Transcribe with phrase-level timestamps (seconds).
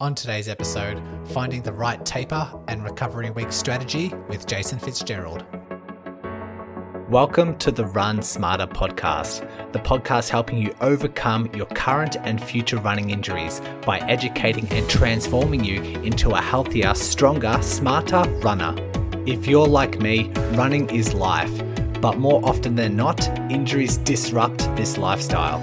[0.00, 5.44] On today's episode, finding the right taper and recovery week strategy with Jason Fitzgerald.
[7.08, 12.76] Welcome to the Run Smarter podcast, the podcast helping you overcome your current and future
[12.76, 18.76] running injuries by educating and transforming you into a healthier, stronger, smarter runner.
[19.26, 21.50] If you're like me, running is life,
[22.00, 25.58] but more often than not, injuries disrupt this lifestyle.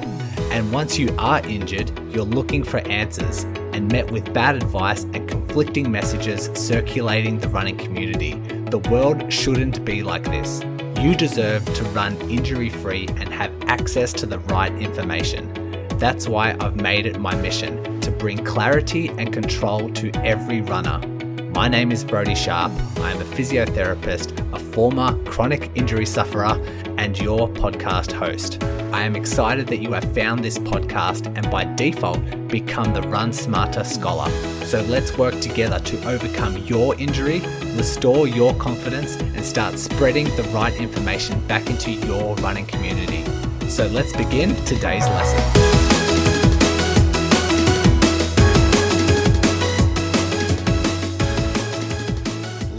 [0.51, 3.45] And once you are injured, you're looking for answers
[3.75, 8.35] and met with bad advice and conflicting messages circulating the running community.
[8.69, 10.63] The world shouldn't be like this.
[11.01, 15.53] You deserve to run injury free and have access to the right information.
[15.99, 21.05] That's why I've made it my mission to bring clarity and control to every runner.
[21.49, 22.71] My name is Brodie Sharp.
[22.99, 26.55] I am a physiotherapist, a former chronic injury sufferer,
[26.97, 28.63] and your podcast host.
[28.93, 33.33] I am excited that you have found this podcast and by default become the Run
[33.33, 34.29] Smarter Scholar.
[34.65, 37.41] So let's work together to overcome your injury,
[37.75, 43.23] restore your confidence, and start spreading the right information back into your running community.
[43.69, 45.74] So let's begin today's lesson.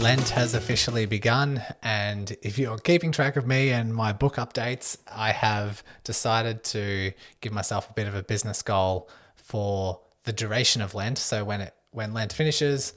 [0.07, 4.97] Lent has officially begun, and if you're keeping track of me and my book updates,
[5.13, 10.81] I have decided to give myself a bit of a business goal for the duration
[10.81, 11.17] of Lent.
[11.17, 12.93] So when it when Lent finishes,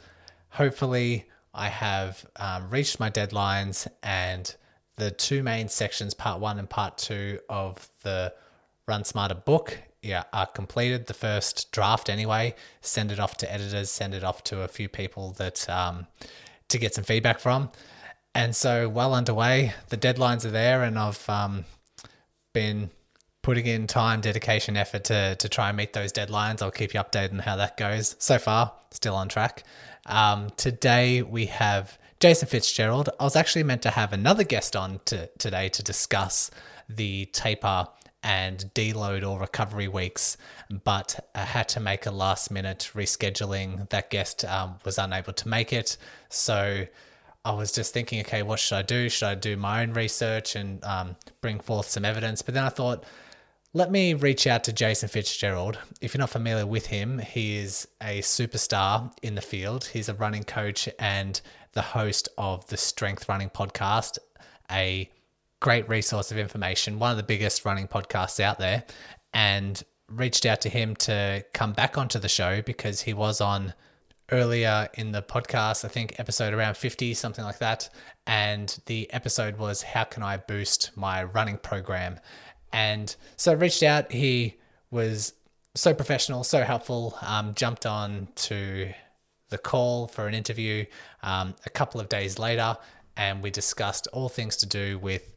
[0.50, 4.54] hopefully I have um, reached my deadlines and
[4.94, 8.32] the two main sections, part one and part two of the
[8.86, 11.08] Run Smarter book, yeah, are completed.
[11.08, 12.54] The first draft, anyway.
[12.82, 13.90] Send it off to editors.
[13.90, 16.06] Send it off to a few people that um,
[16.70, 17.70] to get some feedback from.
[18.34, 19.74] And so, well underway.
[19.88, 21.64] The deadlines are there, and I've um,
[22.52, 22.90] been
[23.42, 26.62] putting in time, dedication, effort to to try and meet those deadlines.
[26.62, 28.16] I'll keep you updated on how that goes.
[28.18, 29.64] So far, still on track.
[30.06, 33.08] Um, today we have Jason Fitzgerald.
[33.18, 36.50] I was actually meant to have another guest on to, today to discuss
[36.88, 37.88] the taper
[38.22, 40.36] and deload or recovery weeks,
[40.84, 43.88] but I had to make a last minute rescheduling.
[43.90, 45.96] That guest um, was unable to make it.
[46.28, 46.86] So
[47.44, 49.08] I was just thinking, okay, what should I do?
[49.08, 52.42] Should I do my own research and um, bring forth some evidence?
[52.42, 53.04] But then I thought,
[53.72, 55.78] let me reach out to Jason Fitzgerald.
[56.00, 59.86] If you're not familiar with him, he is a superstar in the field.
[59.92, 61.40] He's a running coach and
[61.72, 64.18] the host of the Strength Running Podcast,
[64.70, 65.08] a
[65.60, 68.84] great resource of information, one of the biggest running podcasts out there,
[69.32, 73.74] and reached out to him to come back onto the show because he was on
[74.32, 77.88] earlier in the podcast, I think episode around 50, something like that.
[78.26, 82.20] And the episode was How Can I Boost My Running Program?
[82.72, 84.12] And so I reached out.
[84.12, 84.56] He
[84.90, 85.34] was
[85.74, 88.92] so professional, so helpful, um, jumped on to
[89.50, 90.86] the call for an interview
[91.22, 92.76] um, a couple of days later.
[93.16, 95.29] And we discussed all things to do with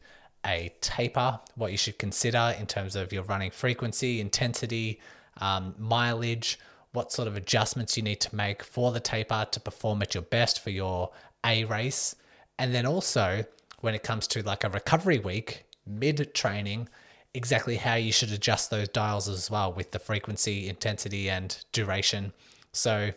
[0.46, 5.00] a taper, what you should consider in terms of your running frequency, intensity,
[5.40, 6.60] um, mileage,
[6.92, 10.24] what sort of adjustments you need to make for the taper to perform at your
[10.24, 11.12] best for your
[11.46, 12.16] A race.
[12.58, 13.46] And then also,
[13.82, 16.88] when it comes to like a recovery week, mid training,
[17.34, 22.32] exactly how you should adjust those dials as well with the frequency, intensity, and duration.
[22.72, 23.12] So,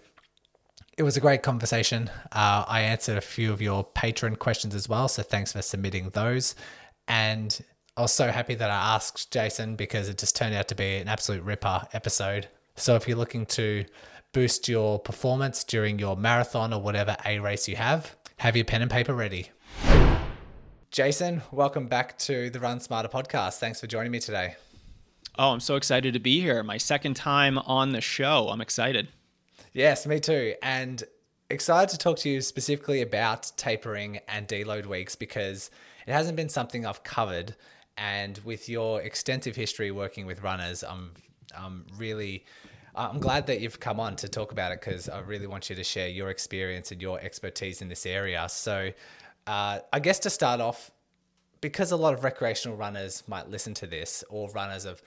[0.97, 2.11] it was a great conversation.
[2.33, 5.09] Uh, I answered a few of your patron questions as well.
[5.09, 6.55] So, thanks for submitting those.
[7.09, 7.59] And
[7.97, 10.97] I was so happy that I asked Jason because it just turned out to be
[10.97, 12.49] an absolute ripper episode.
[12.75, 13.84] So if you're looking to
[14.33, 18.83] boost your performance during your marathon or whatever A race you have, have your pen
[18.83, 19.50] and paper ready.
[20.91, 23.59] Jason, welcome back to the Run Smarter podcast.
[23.59, 24.56] Thanks for joining me today.
[25.39, 26.62] Oh, I'm so excited to be here.
[26.62, 28.49] My second time on the show.
[28.49, 29.09] I'm excited.
[29.72, 30.55] Yes, me too.
[30.62, 31.05] And
[31.50, 35.71] excited to talk to you specifically about tapering and deload weeks because
[36.06, 37.56] it hasn't been something I've covered.
[37.99, 41.12] And with your extensive history working with runners, I'm
[41.56, 42.44] I'm really
[42.97, 45.77] I'm glad that you've come on to talk about it because I really want you
[45.77, 48.47] to share your experience and your expertise in this area.
[48.48, 48.92] So,
[49.47, 50.91] uh, I guess to start off,
[51.60, 55.03] because a lot of recreational runners might listen to this, or runners of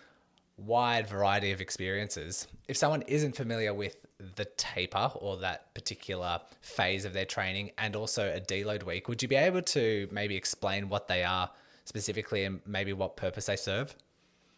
[0.55, 3.97] wide variety of experiences, if someone isn't familiar with
[4.35, 9.21] the taper or that particular phase of their training and also a deload week, would
[9.21, 11.49] you be able to maybe explain what they are
[11.85, 13.95] specifically and maybe what purpose they serve?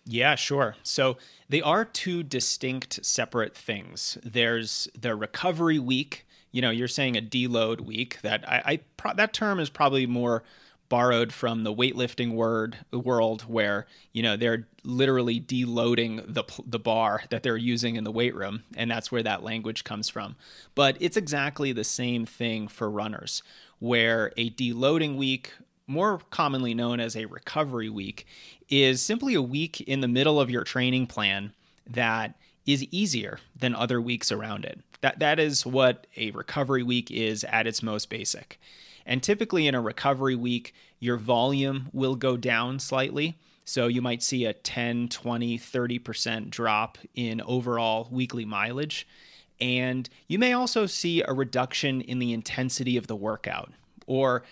[0.05, 0.75] Yeah, sure.
[0.83, 1.17] So
[1.47, 4.17] they are two distinct separate things.
[4.23, 6.25] There's the recovery week.
[6.51, 8.19] You know, you're saying a deload week.
[8.23, 10.43] That I, I that term is probably more
[10.91, 17.23] borrowed from the weightlifting word world where you know they're literally deloading the the bar
[17.29, 20.35] that they're using in the weight room and that's where that language comes from.
[20.75, 23.41] But it's exactly the same thing for runners
[23.79, 25.53] where a deloading week
[25.87, 28.27] more commonly known as a recovery week
[28.67, 31.53] is simply a week in the middle of your training plan
[31.89, 32.35] that
[32.65, 34.81] is easier than other weeks around it.
[34.99, 38.59] That that is what a recovery week is at its most basic
[39.11, 43.37] and typically in a recovery week, your volume will go down slightly.
[43.65, 49.05] So you might see a 10, 20, 30% drop in overall weekly mileage.
[49.59, 53.73] And you may also see a reduction in the intensity of the workout
[54.07, 54.43] or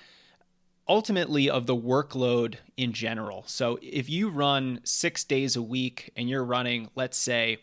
[0.90, 3.46] ultimately of the workload in general.
[3.48, 7.60] So if you run six days a week and you're running, let's say,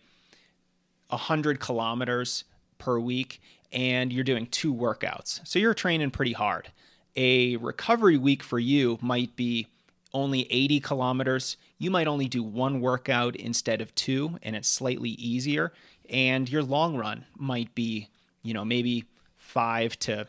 [1.09, 2.45] 100 kilometers
[2.79, 5.47] per week, and you're doing two workouts.
[5.47, 6.71] So you're training pretty hard.
[7.17, 9.69] A recovery week for you might be
[10.13, 11.57] only 80 kilometers.
[11.79, 15.73] You might only do one workout instead of two, and it's slightly easier.
[16.09, 18.09] And your long run might be,
[18.43, 19.05] you know, maybe
[19.35, 20.27] five to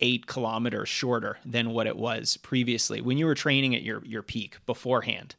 [0.00, 4.22] eight kilometers shorter than what it was previously when you were training at your, your
[4.22, 5.34] peak beforehand.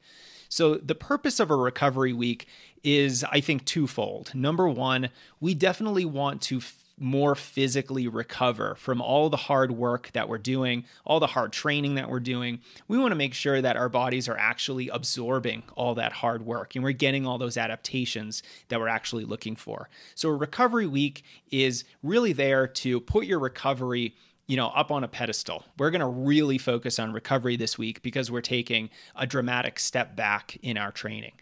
[0.48, 2.48] So, the purpose of a recovery week
[2.84, 4.34] is, I think, twofold.
[4.34, 5.10] Number one,
[5.40, 6.62] we definitely want to
[6.98, 11.96] more physically recover from all the hard work that we're doing, all the hard training
[11.96, 12.60] that we're doing.
[12.88, 16.76] We want to make sure that our bodies are actually absorbing all that hard work
[16.76, 19.90] and we're getting all those adaptations that we're actually looking for.
[20.16, 24.16] So, a recovery week is really there to put your recovery
[24.48, 25.66] you know, up on a pedestal.
[25.80, 30.16] We're going to really focus on recovery this week because we're taking a dramatic step
[30.16, 31.34] back in our training.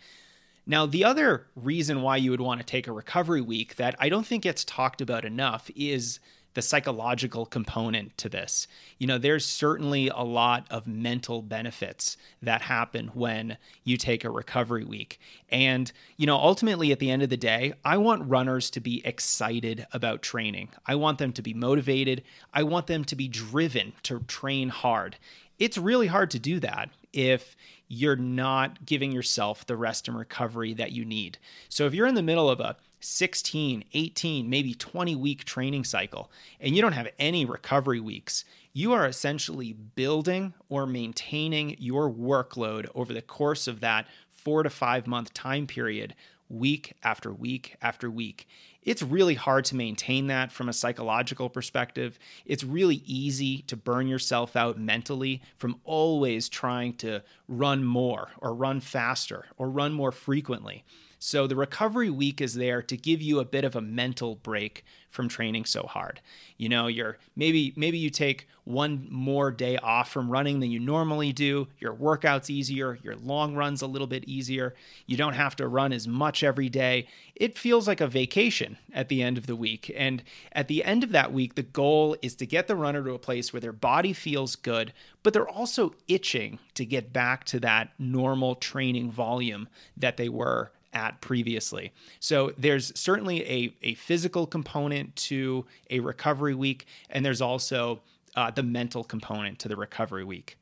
[0.66, 4.10] Now, the other reason why you would want to take a recovery week that I
[4.10, 6.20] don't think gets talked about enough is
[6.54, 8.68] the psychological component to this.
[8.98, 14.30] You know, there's certainly a lot of mental benefits that happen when you take a
[14.30, 15.20] recovery week.
[15.50, 19.06] And, you know, ultimately at the end of the day, I want runners to be
[19.06, 20.70] excited about training.
[20.86, 22.24] I want them to be motivated.
[22.54, 25.18] I want them to be driven to train hard.
[25.60, 27.56] It's really hard to do that if
[27.88, 31.38] you're not giving yourself the rest and recovery that you need.
[31.70, 36.32] So if you're in the middle of a 16, 18, maybe 20 week training cycle
[36.60, 42.88] and you don't have any recovery weeks, you are essentially building or maintaining your workload
[42.96, 46.16] over the course of that four to five month time period,
[46.50, 48.48] week after week after week
[48.86, 52.20] it's really hard to maintain that from a psychological perspective.
[52.46, 58.54] It's really easy to burn yourself out mentally from always trying to run more or
[58.54, 60.84] run faster or run more frequently.
[61.26, 64.84] So the recovery week is there to give you a bit of a mental break
[65.10, 66.20] from training so hard.
[66.58, 70.82] You know, you're maybe maybe you take one more day off from running than you
[70.82, 71.70] normally do.
[71.80, 74.76] Your workout's easier, your long run's a little bit easier.
[75.06, 77.08] You don't have to run as much every day.
[77.38, 79.90] It feels like a vacation at the end of the week.
[79.96, 83.14] And at the end of that week, the goal is to get the runner to
[83.14, 84.92] a place where their body feels good,
[85.24, 90.73] but they're also itching to get back to that normal training volume that they were
[90.94, 91.92] at previously.
[92.20, 98.02] So there's certainly a, a physical component to a recovery week, and there's also
[98.36, 100.58] uh, the mental component to the recovery week.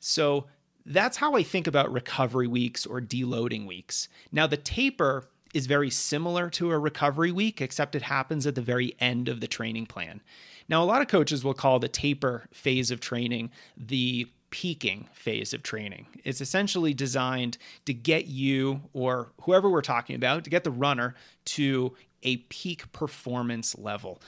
[0.00, 0.46] So
[0.86, 4.08] that's how I think about recovery weeks or deloading weeks.
[4.30, 8.60] Now, the taper is very similar to a recovery week, except it happens at the
[8.60, 10.20] very end of the training plan.
[10.68, 15.52] Now, a lot of coaches will call the taper phase of training the peaking phase
[15.52, 16.06] of training.
[16.22, 21.16] It's essentially designed to get you or whoever we're talking about, to get the runner
[21.46, 24.22] to a peak performance level.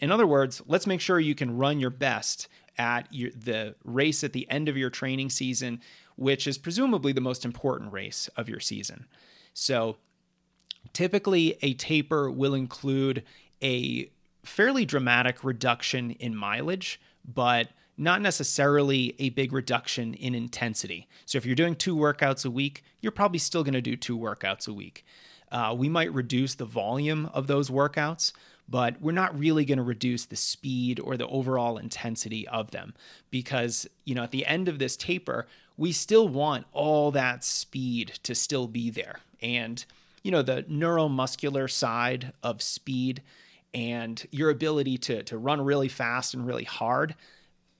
[0.00, 2.48] In other words, let's make sure you can run your best
[2.78, 5.80] at your, the race at the end of your training season,
[6.16, 9.06] which is presumably the most important race of your season.
[9.54, 9.98] So,
[10.92, 13.22] typically, a taper will include
[13.62, 14.10] a
[14.44, 17.68] fairly dramatic reduction in mileage, but
[18.00, 21.06] not necessarily a big reduction in intensity.
[21.26, 24.18] So if you're doing two workouts a week, you're probably still going to do two
[24.18, 25.04] workouts a week.
[25.52, 28.32] Uh, we might reduce the volume of those workouts,
[28.66, 32.94] but we're not really going to reduce the speed or the overall intensity of them
[33.30, 38.18] because, you know, at the end of this taper, we still want all that speed
[38.22, 39.20] to still be there.
[39.42, 39.84] And,
[40.22, 43.20] you know, the neuromuscular side of speed
[43.74, 47.14] and your ability to, to run really fast and really hard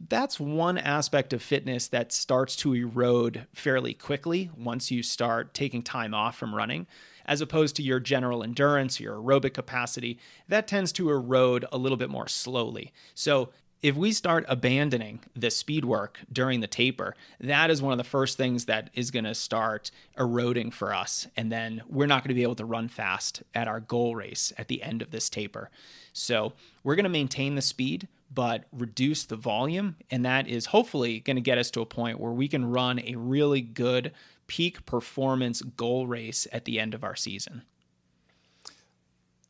[0.08, 5.82] that's one aspect of fitness that starts to erode fairly quickly once you start taking
[5.82, 6.86] time off from running,
[7.26, 10.18] as opposed to your general endurance, your aerobic capacity.
[10.48, 12.92] That tends to erode a little bit more slowly.
[13.14, 13.50] So,
[13.82, 18.04] if we start abandoning the speed work during the taper, that is one of the
[18.04, 21.26] first things that is going to start eroding for us.
[21.34, 24.52] And then we're not going to be able to run fast at our goal race
[24.58, 25.70] at the end of this taper.
[26.12, 26.52] So
[26.82, 29.96] we're going to maintain the speed, but reduce the volume.
[30.10, 33.00] And that is hopefully going to get us to a point where we can run
[33.00, 34.12] a really good
[34.46, 37.62] peak performance goal race at the end of our season.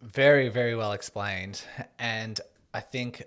[0.03, 1.63] Very, very well explained.
[1.99, 2.41] And
[2.73, 3.25] I think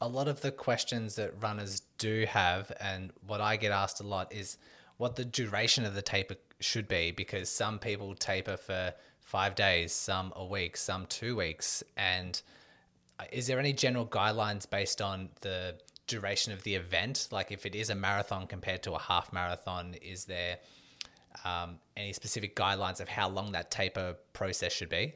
[0.00, 4.06] a lot of the questions that runners do have, and what I get asked a
[4.06, 4.58] lot, is
[4.96, 9.92] what the duration of the taper should be because some people taper for five days,
[9.92, 11.82] some a week, some two weeks.
[11.96, 12.40] And
[13.30, 15.76] is there any general guidelines based on the
[16.06, 17.28] duration of the event?
[17.30, 20.58] Like if it is a marathon compared to a half marathon, is there
[21.44, 25.14] um, any specific guidelines of how long that taper process should be?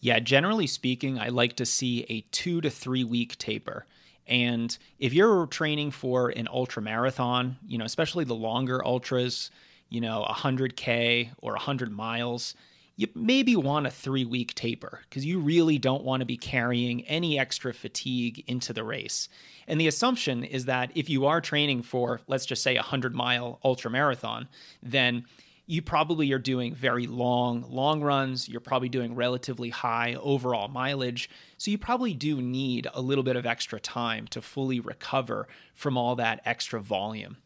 [0.00, 3.86] Yeah, generally speaking, I like to see a two to three week taper.
[4.26, 9.50] And if you're training for an ultra marathon, you know, especially the longer ultras,
[9.88, 12.54] you know, 100K or 100 miles,
[12.98, 17.06] you maybe want a three week taper because you really don't want to be carrying
[17.06, 19.28] any extra fatigue into the race.
[19.68, 23.14] And the assumption is that if you are training for, let's just say, a 100
[23.14, 24.48] mile ultra marathon,
[24.82, 25.26] then
[25.64, 28.48] you probably are doing very long, long runs.
[28.48, 31.30] You're probably doing relatively high overall mileage.
[31.56, 35.96] So you probably do need a little bit of extra time to fully recover from
[35.96, 37.36] all that extra volume.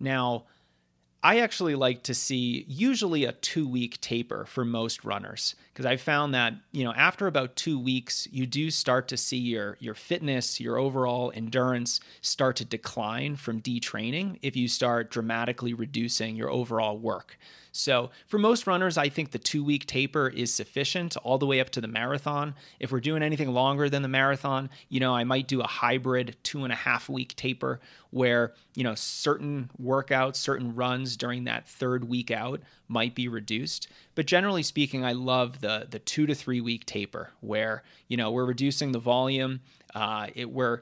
[0.00, 0.44] Now,
[1.22, 5.96] I actually like to see usually a two week taper for most runners because I
[5.96, 9.94] found that you know after about two weeks you do start to see your your
[9.94, 16.50] fitness, your overall endurance start to decline from detraining if you start dramatically reducing your
[16.50, 17.38] overall work.
[17.76, 21.60] So, for most runners, I think the two week taper is sufficient all the way
[21.60, 22.54] up to the marathon.
[22.80, 26.36] If we're doing anything longer than the marathon, you know, I might do a hybrid
[26.42, 27.80] two and a half week taper
[28.10, 33.88] where, you know, certain workouts, certain runs during that third week out might be reduced.
[34.14, 38.30] But generally speaking, I love the the two to three week taper where, you know,
[38.30, 39.60] we're reducing the volume.
[39.94, 40.80] Uh, it, we're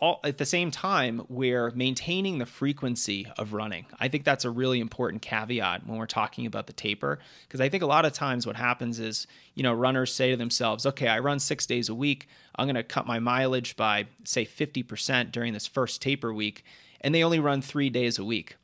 [0.00, 3.86] all, at the same time, we're maintaining the frequency of running.
[3.98, 7.68] I think that's a really important caveat when we're talking about the taper, because I
[7.68, 11.08] think a lot of times what happens is, you know, runners say to themselves, okay,
[11.08, 12.28] I run six days a week.
[12.54, 16.64] I'm going to cut my mileage by, say, 50% during this first taper week,
[17.00, 18.56] and they only run three days a week.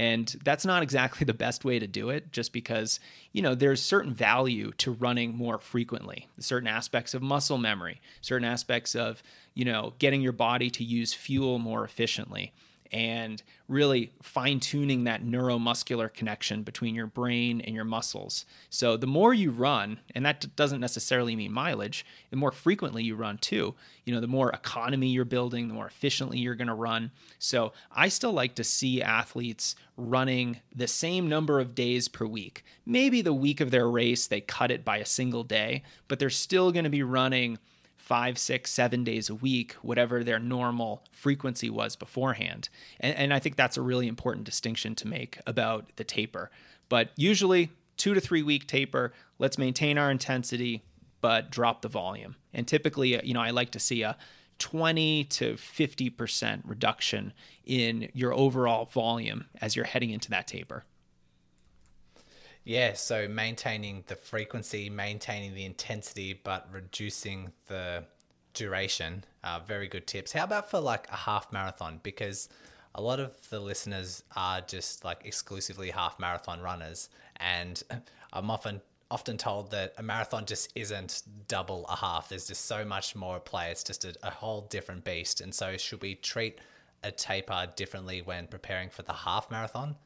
[0.00, 3.00] And that's not exactly the best way to do it, just because,
[3.32, 8.48] you know, there's certain value to running more frequently, certain aspects of muscle memory, certain
[8.48, 12.54] aspects of, you know, getting your body to use fuel more efficiently
[12.92, 18.44] and really fine tuning that neuromuscular connection between your brain and your muscles.
[18.68, 23.14] So, the more you run, and that doesn't necessarily mean mileage, the more frequently you
[23.14, 26.74] run too, you know, the more economy you're building, the more efficiently you're going to
[26.74, 27.12] run.
[27.38, 32.64] So, I still like to see athletes running the same number of days per week.
[32.86, 36.30] Maybe the week of their race, they cut it by a single day, but they're
[36.30, 37.58] still going to be running
[38.10, 42.68] five, six, seven days a week, whatever their normal frequency was beforehand.
[42.98, 46.50] And, and I think that's a really important distinction to make about the taper.
[46.88, 50.82] But usually, two to three week taper, let's maintain our intensity,
[51.20, 52.34] but drop the volume.
[52.52, 54.16] And typically, uh, you know, I like to see a
[54.58, 57.32] 20 to 50% reduction
[57.64, 60.82] in your overall volume as you're heading into that taper.
[62.64, 68.04] Yeah, so maintaining the frequency, maintaining the intensity, but reducing the
[68.54, 69.24] duration.
[69.42, 70.32] Uh, very good tips.
[70.32, 72.00] How about for like a half marathon?
[72.02, 72.48] Because
[72.94, 77.82] a lot of the listeners are just like exclusively half marathon runners, and
[78.32, 82.28] I'm often often told that a marathon just isn't double a half.
[82.28, 83.70] There's just so much more at play.
[83.70, 85.40] It's just a, a whole different beast.
[85.40, 86.60] And so, should we treat
[87.02, 89.96] a taper differently when preparing for the half marathon?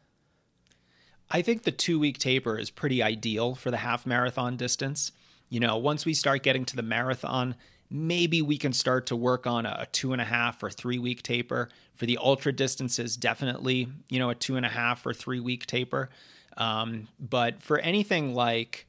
[1.31, 5.13] I think the two week taper is pretty ideal for the half marathon distance.
[5.49, 7.55] You know, once we start getting to the marathon,
[7.91, 11.23] maybe we can start to work on a two and a half or three week
[11.23, 11.69] taper.
[11.95, 15.67] For the ultra distances, definitely, you know, a two and a half or three week
[15.67, 16.11] taper.
[16.57, 18.87] Um, but for anything like,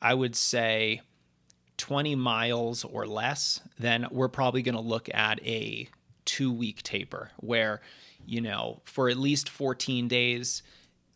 [0.00, 1.00] I would say,
[1.78, 5.88] 20 miles or less, then we're probably going to look at a
[6.24, 7.80] two week taper where,
[8.24, 10.62] you know, for at least 14 days,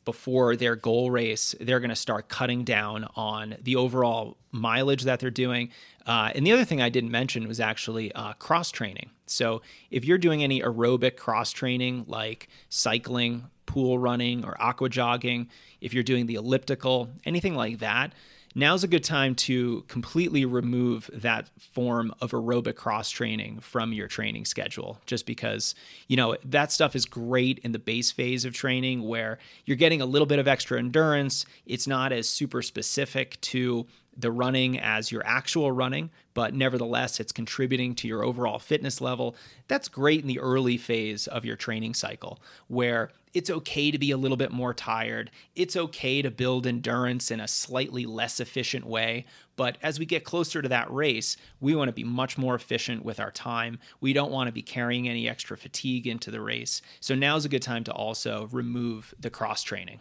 [0.09, 5.21] before their goal race, they're going to start cutting down on the overall mileage that
[5.21, 5.69] they're doing.
[6.07, 9.11] Uh, and the other thing I didn't mention was actually uh, cross training.
[9.27, 9.61] So
[9.91, 15.51] if you're doing any aerobic cross training like cycling, pool running, or aqua jogging,
[15.83, 18.15] if you're doing the elliptical, anything like that,
[18.59, 24.09] now's a good time to completely remove that form of aerobic cross training from your
[24.09, 25.75] training schedule just because
[26.09, 30.03] you know that stuff is great in the base phase of training where you're getting
[30.03, 33.87] a little bit of extra endurance it's not as super specific to
[34.19, 39.37] the running as your actual running, but nevertheless, it's contributing to your overall fitness level.
[39.69, 44.11] That's great in the early phase of your training cycle, where it's okay to be
[44.11, 45.31] a little bit more tired.
[45.55, 49.27] It's okay to build endurance in a slightly less efficient way.
[49.55, 53.05] But as we get closer to that race, we want to be much more efficient
[53.05, 53.79] with our time.
[54.01, 56.83] We don't want to be carrying any extra fatigue into the race.
[56.99, 60.01] So now's a good time to also remove the cross training.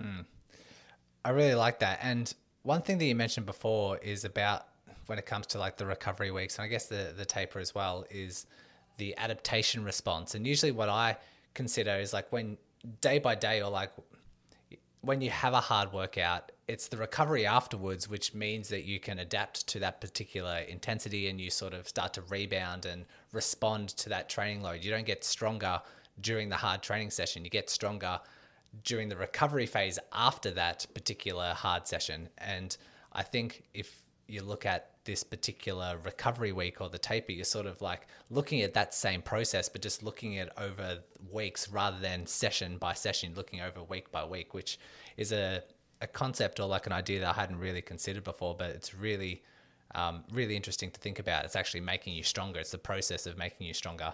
[0.00, 0.20] Hmm.
[1.26, 1.98] I really like that.
[2.00, 4.64] And one thing that you mentioned before is about
[5.04, 7.74] when it comes to like the recovery weeks, and I guess the the taper as
[7.74, 8.46] well is
[8.96, 10.34] the adaptation response.
[10.34, 11.18] And usually, what I
[11.54, 12.58] consider is like when
[13.00, 13.92] day by day, or like
[15.00, 19.18] when you have a hard workout, it's the recovery afterwards, which means that you can
[19.18, 24.08] adapt to that particular intensity and you sort of start to rebound and respond to
[24.08, 24.84] that training load.
[24.84, 25.80] You don't get stronger
[26.20, 28.20] during the hard training session, you get stronger
[28.84, 32.28] during the recovery phase after that particular hard session.
[32.36, 32.76] And
[33.12, 37.64] I think if you look at this particular recovery week or the taper, you're sort
[37.64, 40.98] of like looking at that same process, but just looking at over
[41.32, 44.78] weeks rather than session by session, looking over week by week, which
[45.16, 45.62] is a,
[46.02, 49.42] a concept or like an idea that I hadn't really considered before, but it's really,
[49.94, 51.46] um, really interesting to think about.
[51.46, 52.60] It's actually making you stronger.
[52.60, 54.12] It's the process of making you stronger.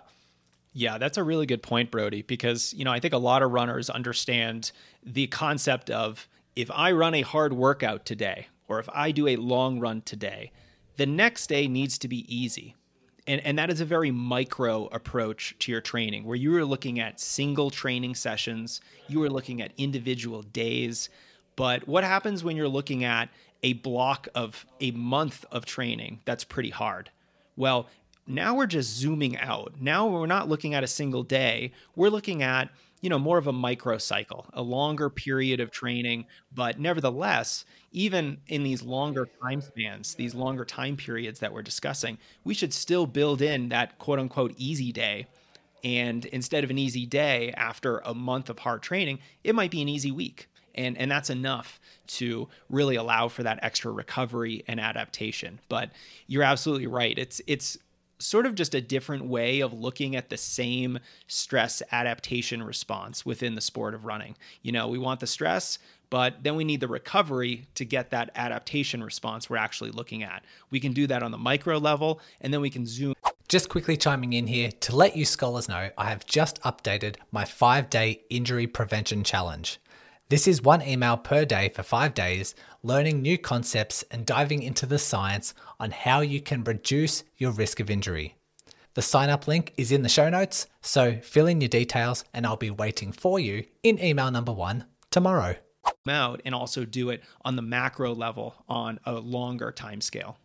[0.73, 3.51] Yeah, that's a really good point, Brodie, because, you know, I think a lot of
[3.51, 4.71] runners understand
[5.03, 9.37] the concept of if I run a hard workout today, or if I do a
[9.37, 10.53] long run today,
[10.97, 12.75] the next day needs to be easy.
[13.27, 17.01] And, and that is a very micro approach to your training where you are looking
[17.01, 21.09] at single training sessions, you are looking at individual days.
[21.57, 23.31] But what happens when you're looking at
[23.63, 27.11] a block of a month of training that's pretty hard?
[27.57, 27.89] Well,
[28.27, 29.75] now we're just zooming out.
[29.81, 31.73] Now we're not looking at a single day.
[31.97, 32.69] We're looking at,
[33.05, 36.25] you know, more of a microcycle, a longer period of training.
[36.55, 42.17] But nevertheless, even in these longer time spans, these longer time periods that we're discussing,
[42.45, 45.27] we should still build in that quote unquote easy day.
[45.85, 49.83] And instead of an easy day after a month of hard training, it might be
[49.83, 50.49] an easy week.
[50.75, 55.61] And, and that's enough to really allow for that extra recovery and adaptation.
[55.69, 55.91] But
[56.27, 57.19] you're absolutely right.
[57.19, 57.77] It's it's
[58.19, 63.55] sort of just a different way of looking at the same stress adaptation response within
[63.55, 64.37] the sport of running.
[64.63, 65.79] You know, we want the stress,
[66.11, 70.45] but then we need the recovery to get that adaptation response we're actually looking at.
[70.71, 73.15] We can do that on the micro level, and then we can zoom.
[73.49, 77.45] Just quickly chiming in here to let you scholars know, I have just updated my
[77.45, 79.81] five day injury prevention challenge.
[80.35, 84.85] This is one email per day for five days, learning new concepts and diving into
[84.85, 88.35] the science on how you can reduce your risk of injury.
[88.95, 92.45] The sign up link is in the show notes, so fill in your details and
[92.49, 95.55] I'll be waiting for you in email number one tomorrow.
[96.09, 100.39] Out and also do it on the macro level on a longer time scale.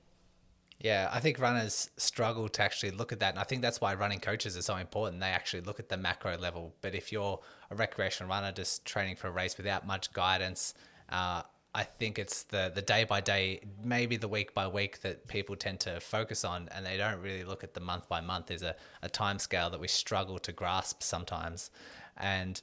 [0.78, 3.32] Yeah, I think runners struggle to actually look at that.
[3.32, 5.20] And I think that's why running coaches are so important.
[5.20, 6.76] They actually look at the macro level.
[6.82, 7.40] But if you're
[7.72, 10.74] a recreational runner just training for a race without much guidance,
[11.10, 15.28] uh, I think it's the the day by day, maybe the week by week that
[15.28, 18.48] people tend to focus on, and they don't really look at the month by month.
[18.48, 21.70] There's a, a time scale that we struggle to grasp sometimes.
[22.18, 22.62] And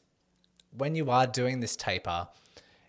[0.77, 2.29] when you are doing this taper,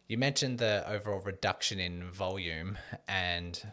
[0.07, 2.77] you mentioned the overall reduction in volume
[3.07, 3.71] and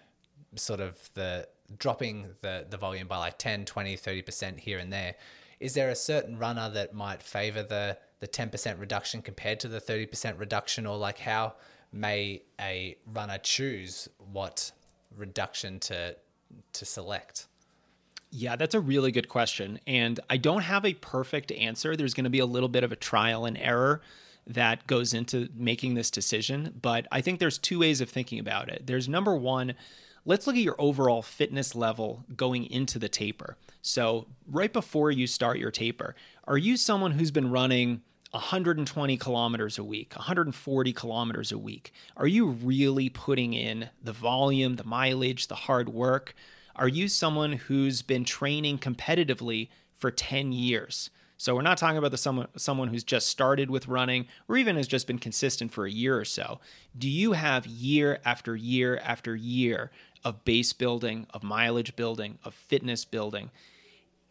[0.54, 5.14] sort of the dropping the, the volume by like 10, 20, 30% here and there.
[5.61, 9.81] Is there a certain runner that might favor the, the 10% reduction compared to the
[9.81, 10.87] 30% reduction?
[10.87, 11.55] Or like how
[11.93, 14.73] may a runner choose what
[15.15, 16.17] reduction to,
[16.73, 17.47] to select?
[18.31, 19.79] Yeah, that's a really good question.
[19.87, 21.97] And I don't have a perfect answer.
[21.97, 24.01] There's going to be a little bit of a trial and error
[24.47, 26.79] that goes into making this decision.
[26.81, 28.87] But I think there's two ways of thinking about it.
[28.87, 29.75] There's number one,
[30.25, 33.57] let's look at your overall fitness level going into the taper.
[33.83, 36.15] So, right before you start your taper,
[36.47, 38.03] are you someone who's been running
[38.35, 41.92] 120 kilometers a week, 140 kilometers a week?
[42.16, 46.35] Are you really putting in the volume, the mileage, the hard work?
[46.75, 51.11] Are you someone who's been training competitively for 10 years?
[51.37, 54.77] So we're not talking about the someone someone who's just started with running or even
[54.77, 56.61] has just been consistent for a year or so.
[56.97, 59.90] Do you have year after year after year
[60.25, 63.51] of base building, of mileage building, of fitness building?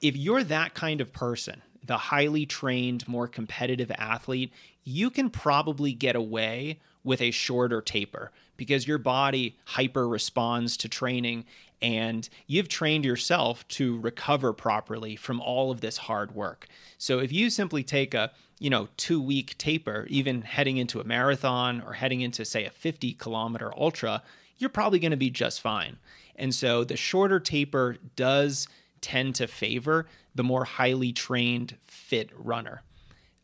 [0.01, 4.51] If you're that kind of person, the highly trained, more competitive athlete,
[4.83, 10.87] you can probably get away with a shorter taper because your body hyper responds to
[10.87, 11.45] training
[11.81, 16.67] and you've trained yourself to recover properly from all of this hard work.
[16.97, 21.03] So if you simply take a, you know, 2 week taper even heading into a
[21.03, 24.23] marathon or heading into say a 50 kilometer ultra,
[24.57, 25.97] you're probably going to be just fine.
[26.37, 28.67] And so the shorter taper does
[29.01, 32.81] tend to favor the more highly trained fit runner.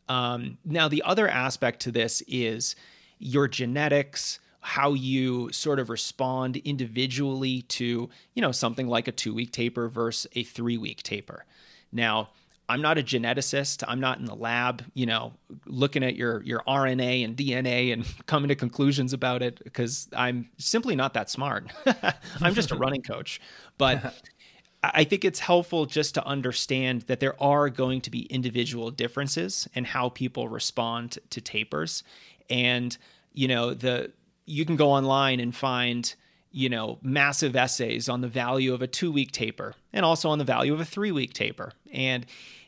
[0.08, 2.74] Um, now, the other aspect to this is
[3.18, 9.32] your genetics, how you sort of respond individually to, you know, something like a two
[9.32, 11.44] week taper versus a three week taper.
[11.92, 12.30] Now,
[12.70, 13.82] I'm not a geneticist.
[13.88, 15.32] I'm not in the lab, you know,
[15.66, 20.48] looking at your your RNA and DNA and coming to conclusions about it because I'm
[20.56, 21.66] simply not that smart.
[22.40, 23.40] I'm just a running coach.
[23.76, 24.14] But
[24.82, 29.68] I think it's helpful just to understand that there are going to be individual differences
[29.74, 32.02] in how people respond to tapers.
[32.48, 32.96] And,
[33.32, 34.12] you know, the
[34.46, 36.12] you can go online and find,
[36.50, 40.38] you know, massive essays on the value of a two week taper and also on
[40.38, 41.72] the value of a three week taper.
[41.92, 42.24] And,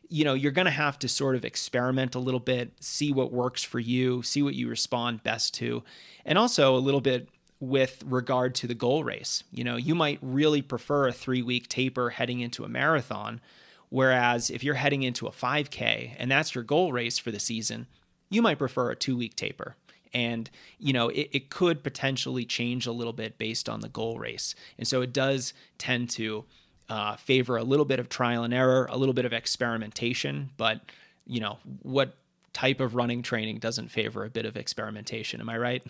[0.08, 3.32] you know, you're going to have to sort of experiment a little bit, see what
[3.32, 5.82] works for you, see what you respond best to,
[6.26, 7.28] and also a little bit
[7.62, 9.44] with regard to the goal race.
[9.52, 13.40] You know, you might really prefer a three week taper heading into a marathon.
[13.88, 17.86] Whereas if you're heading into a 5K and that's your goal race for the season,
[18.30, 19.76] you might prefer a two week taper.
[20.12, 24.18] And, you know, it, it could potentially change a little bit based on the goal
[24.18, 24.56] race.
[24.76, 26.44] And so it does tend to
[26.88, 30.50] uh, favor a little bit of trial and error, a little bit of experimentation.
[30.56, 30.80] But,
[31.28, 32.16] you know, what
[32.52, 35.40] type of running training doesn't favor a bit of experimentation?
[35.40, 35.86] Am I right?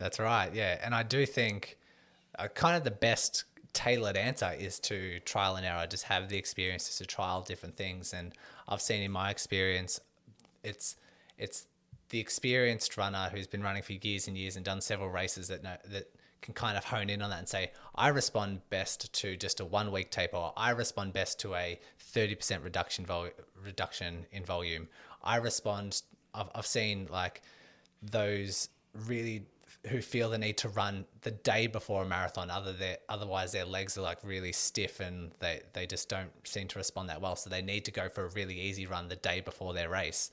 [0.00, 0.52] That's right.
[0.52, 0.80] Yeah.
[0.82, 1.76] And I do think
[2.38, 6.38] uh, kind of the best tailored answer is to trial and error, just have the
[6.38, 8.12] experiences to trial different things.
[8.14, 8.32] And
[8.66, 10.00] I've seen in my experience,
[10.64, 10.96] it's,
[11.38, 11.66] it's
[12.08, 15.62] the experienced runner who's been running for years and years and done several races that
[15.62, 16.10] know, that
[16.40, 19.66] can kind of hone in on that and say, I respond best to just a
[19.66, 21.78] one week taper, or I respond best to a
[22.14, 23.28] 30% reduction vol-
[23.62, 24.88] reduction in volume.
[25.22, 26.00] I respond,
[26.34, 27.42] I've, I've seen like
[28.02, 28.70] those
[29.06, 29.44] really
[29.88, 33.64] who feel the need to run the day before a marathon other their otherwise their
[33.64, 37.34] legs are like really stiff and they, they just don't seem to respond that well.
[37.36, 40.30] So they need to go for a really easy run the day before their race.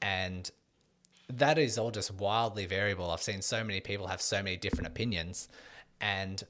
[0.00, 0.48] And
[1.28, 3.10] that is all just wildly variable.
[3.10, 5.48] I've seen so many people have so many different opinions.
[6.00, 6.44] And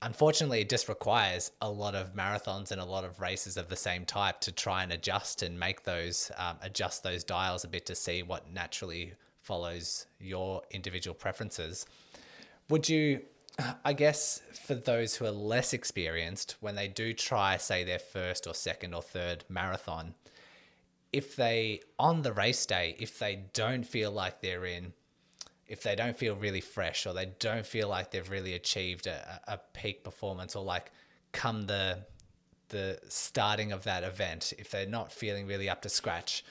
[0.00, 3.76] unfortunately it just requires a lot of marathons and a lot of races of the
[3.76, 7.84] same type to try and adjust and make those um, adjust those dials a bit
[7.86, 11.84] to see what naturally follows your individual preferences.
[12.68, 13.22] Would you,
[13.84, 18.46] I guess, for those who are less experienced, when they do try, say, their first
[18.46, 20.14] or second or third marathon,
[21.12, 24.94] if they, on the race day, if they don't feel like they're in,
[25.66, 29.40] if they don't feel really fresh or they don't feel like they've really achieved a,
[29.46, 30.90] a peak performance or like
[31.32, 31.98] come the,
[32.68, 36.44] the starting of that event, if they're not feeling really up to scratch,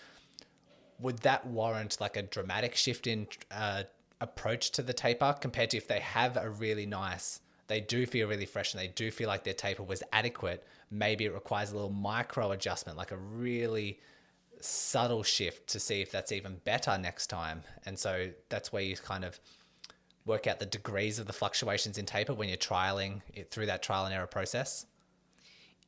[1.02, 3.84] would that warrant like a dramatic shift in uh,
[4.20, 8.28] approach to the taper compared to if they have a really nice they do feel
[8.28, 11.74] really fresh and they do feel like their taper was adequate maybe it requires a
[11.74, 14.00] little micro adjustment like a really
[14.64, 17.64] subtle shift to see if that's even better next time?
[17.86, 19.40] And so that's where you kind of
[20.26, 23.82] work out the degrees of the fluctuations in taper when you're trialing it through that
[23.82, 24.86] trial and error process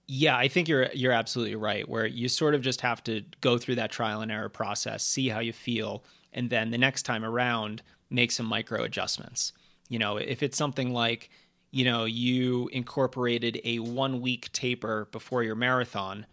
[0.08, 1.88] yeah, I think you're you're absolutely right.
[1.88, 5.30] Where you sort of just have to go through that trial and error process, see
[5.30, 9.54] how you feel, and then the next time around make some micro adjustments.
[9.90, 11.30] You know, if it's something like,
[11.72, 16.26] you know, you incorporated a one week taper before your marathon,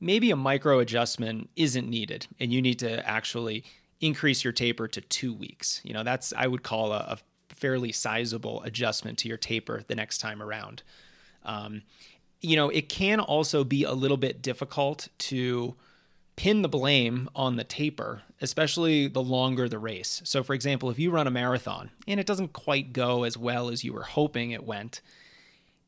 [0.00, 3.64] maybe a micro adjustment isn't needed, and you need to actually
[4.00, 5.80] increase your taper to two weeks.
[5.84, 9.96] You know, that's I would call a, a fairly sizable adjustment to your taper the
[9.96, 10.82] next time around.
[11.44, 11.82] Um,
[12.46, 15.74] you know, it can also be a little bit difficult to
[16.36, 20.22] pin the blame on the taper, especially the longer the race.
[20.24, 23.68] So, for example, if you run a marathon and it doesn't quite go as well
[23.68, 25.00] as you were hoping it went,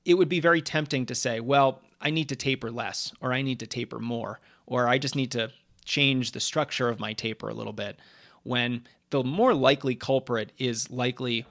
[0.04, 3.42] it would be very tempting to say, well, I need to taper less, or I
[3.42, 5.52] need to taper more, or I just need to
[5.84, 7.98] change the structure of my taper a little bit.
[8.42, 11.44] When the more likely culprit is likely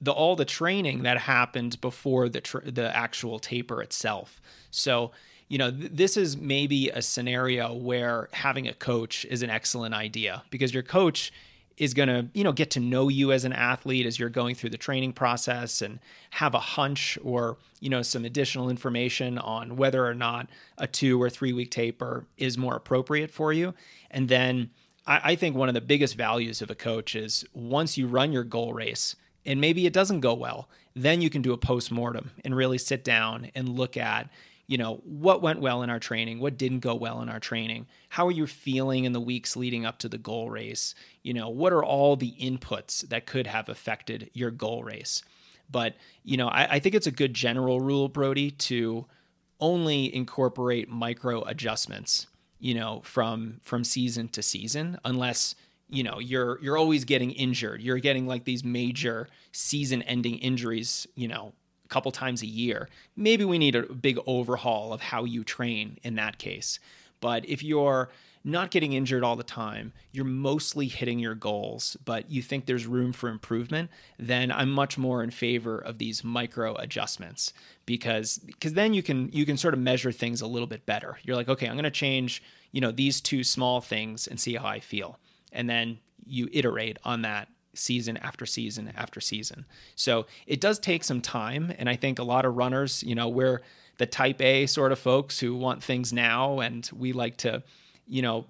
[0.00, 4.40] the all the training that happened before the tr- the actual taper itself.
[4.70, 5.12] So,
[5.48, 9.94] you know, th- this is maybe a scenario where having a coach is an excellent
[9.94, 11.32] idea because your coach
[11.78, 14.54] is going to, you know, get to know you as an athlete as you're going
[14.54, 19.76] through the training process and have a hunch or, you know, some additional information on
[19.76, 23.74] whether or not a 2 or 3 week taper is more appropriate for you.
[24.10, 24.70] And then
[25.06, 28.32] I, I think one of the biggest values of a coach is once you run
[28.32, 29.14] your goal race,
[29.48, 30.68] and maybe it doesn't go well.
[30.94, 34.30] Then you can do a post mortem and really sit down and look at
[34.68, 37.86] you know, what went well in our training, what didn't go well in our training,
[38.10, 40.94] how are you feeling in the weeks leading up to the goal race?
[41.22, 45.22] You know, what are all the inputs that could have affected your goal race?
[45.70, 49.06] But, you know, I, I think it's a good general rule, Brodie, to
[49.58, 52.26] only incorporate micro adjustments,
[52.58, 55.54] you know, from from season to season, unless
[55.88, 61.06] you know you're you're always getting injured you're getting like these major season ending injuries
[61.14, 61.52] you know
[61.84, 65.98] a couple times a year maybe we need a big overhaul of how you train
[66.02, 66.78] in that case
[67.20, 68.10] but if you're
[68.44, 72.86] not getting injured all the time, you're mostly hitting your goals, but you think there's
[72.86, 77.52] room for improvement, then I'm much more in favor of these micro adjustments
[77.84, 81.18] because because then you can you can sort of measure things a little bit better.
[81.22, 84.54] You're like, okay, I'm going to change, you know, these two small things and see
[84.54, 85.18] how I feel.
[85.52, 89.64] And then you iterate on that season after season after season.
[89.94, 93.28] So it does take some time and I think a lot of runners, you know,
[93.28, 93.62] we're
[93.98, 97.62] the type A sort of folks who want things now and we like to
[98.08, 98.46] you know,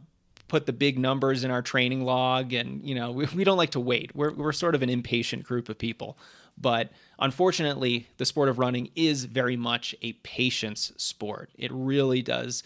[0.47, 3.71] put the big numbers in our training log and you know we, we don't like
[3.71, 4.15] to wait.
[4.17, 6.17] We're, we're sort of an impatient group of people.
[6.57, 11.51] But unfortunately the sport of running is very much a patience sport.
[11.55, 12.63] It really does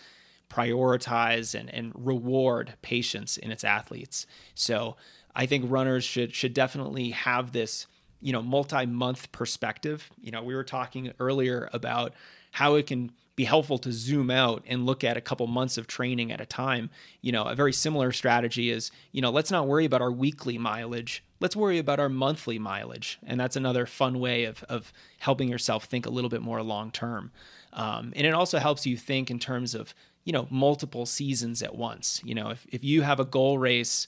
[0.52, 4.96] prioritize and, and reward patience in its athletes so
[5.34, 7.86] i think runners should should definitely have this
[8.20, 12.12] you know multi-month perspective you know we were talking earlier about
[12.52, 15.86] how it can be helpful to zoom out and look at a couple months of
[15.86, 16.90] training at a time.
[17.22, 20.58] You know, a very similar strategy is, you know, let's not worry about our weekly
[20.58, 21.24] mileage.
[21.40, 23.18] Let's worry about our monthly mileage.
[23.26, 26.90] And that's another fun way of, of helping yourself think a little bit more long
[26.90, 27.32] term.
[27.72, 31.74] Um, and it also helps you think in terms of, you know, multiple seasons at
[31.74, 32.20] once.
[32.24, 34.06] You know, if, if you have a goal race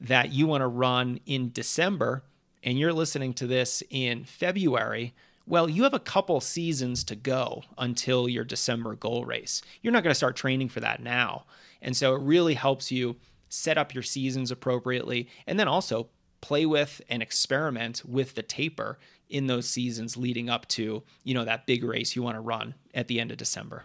[0.00, 2.22] that you want to run in December
[2.62, 5.14] and you're listening to this in February,
[5.46, 9.62] well, you have a couple seasons to go until your December goal race.
[9.82, 11.44] You're not going to start training for that now.
[11.82, 13.16] And so it really helps you
[13.48, 16.08] set up your seasons appropriately and then also
[16.40, 18.98] play with and experiment with the taper
[19.28, 22.74] in those seasons leading up to, you know, that big race you want to run
[22.94, 23.84] at the end of December.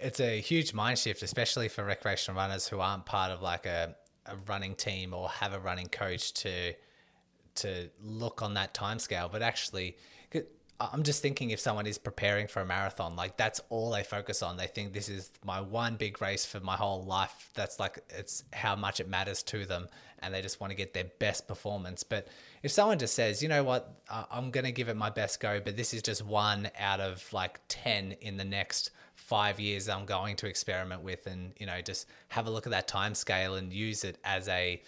[0.00, 3.94] It's a huge mind shift, especially for recreational runners who aren't part of like a,
[4.26, 6.74] a running team or have a running coach to
[7.56, 9.96] to look on that time scale, but actually,
[10.80, 14.42] I'm just thinking if someone is preparing for a marathon, like that's all they focus
[14.42, 14.56] on.
[14.56, 17.50] They think this is my one big race for my whole life.
[17.54, 19.88] That's like it's how much it matters to them,
[20.20, 22.02] and they just want to get their best performance.
[22.02, 22.28] But
[22.62, 25.60] if someone just says, you know what, I'm going to give it my best go,
[25.60, 30.06] but this is just one out of like 10 in the next five years I'm
[30.06, 33.54] going to experiment with, and you know, just have a look at that time scale
[33.54, 34.82] and use it as a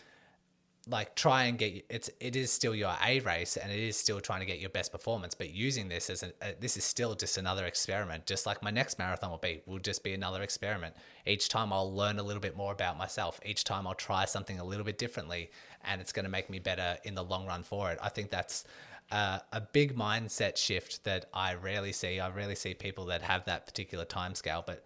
[0.89, 4.21] like try and get it's it is still your A race and it is still
[4.21, 7.15] trying to get your best performance but using this as a, a, this is still
[7.15, 10.97] just another experiment just like my next marathon will be will just be another experiment.
[11.25, 13.39] Each time I'll learn a little bit more about myself.
[13.45, 15.53] Each time I'll try something a little bit differently
[15.85, 17.99] and it's going to make me better in the long run for it.
[18.03, 18.65] I think that's
[19.13, 23.67] a big mindset shift that I rarely see I rarely see people that have that
[23.67, 24.85] particular time scale but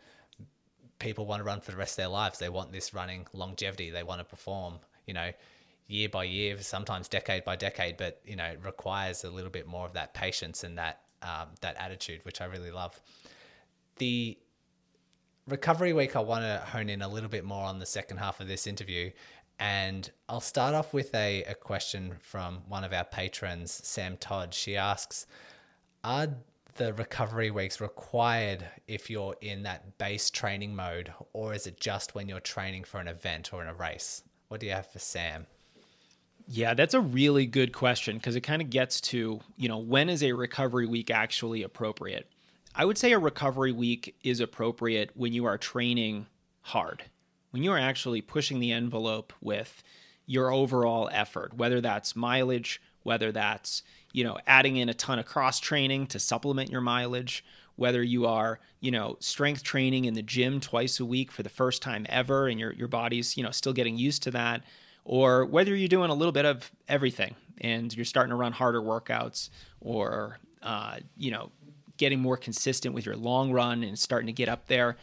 [0.99, 3.91] people want to run for the rest of their lives they want this running longevity
[3.91, 5.31] they want to perform you know
[5.89, 9.67] year by year, sometimes decade by decade, but you know, it requires a little bit
[9.67, 13.01] more of that patience and that um, that attitude, which I really love.
[13.97, 14.37] The
[15.49, 18.41] recovery week, I want to hone in a little bit more on the second half
[18.41, 19.11] of this interview.
[19.59, 24.53] And I'll start off with a, a question from one of our patrons, Sam Todd.
[24.53, 25.27] She asks
[26.05, 26.29] Are
[26.77, 32.15] the recovery weeks required if you're in that base training mode, or is it just
[32.15, 34.23] when you're training for an event or in a race?
[34.49, 35.47] What do you have for Sam?
[36.49, 40.09] Yeah, that's a really good question because it kind of gets to, you know, when
[40.09, 42.31] is a recovery week actually appropriate?
[42.75, 46.27] I would say a recovery week is appropriate when you are training
[46.61, 47.03] hard,
[47.57, 49.83] when you are actually pushing the envelope with
[50.27, 55.25] your overall effort, whether that's mileage, whether that's, you know, adding in a ton of
[55.25, 57.43] cross training to supplement your mileage,
[57.77, 61.49] whether you are, you know, strength training in the gym twice a week for the
[61.49, 64.63] first time ever and your your body's, you know, still getting used to that
[65.07, 68.83] or whether you're doing a little bit of everything and you're starting to run harder
[68.83, 69.49] workouts
[69.81, 71.51] or uh, you know
[71.97, 74.99] getting more consistent with your long run and starting to get up there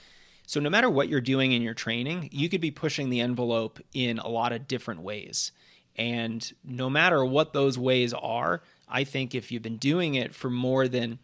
[0.54, 3.80] so no matter what you're doing in your training you could be pushing the envelope
[3.92, 5.52] in a lot of different ways
[5.96, 10.52] and no matter what those ways are i think if you've been doing it for
[10.52, 11.18] more than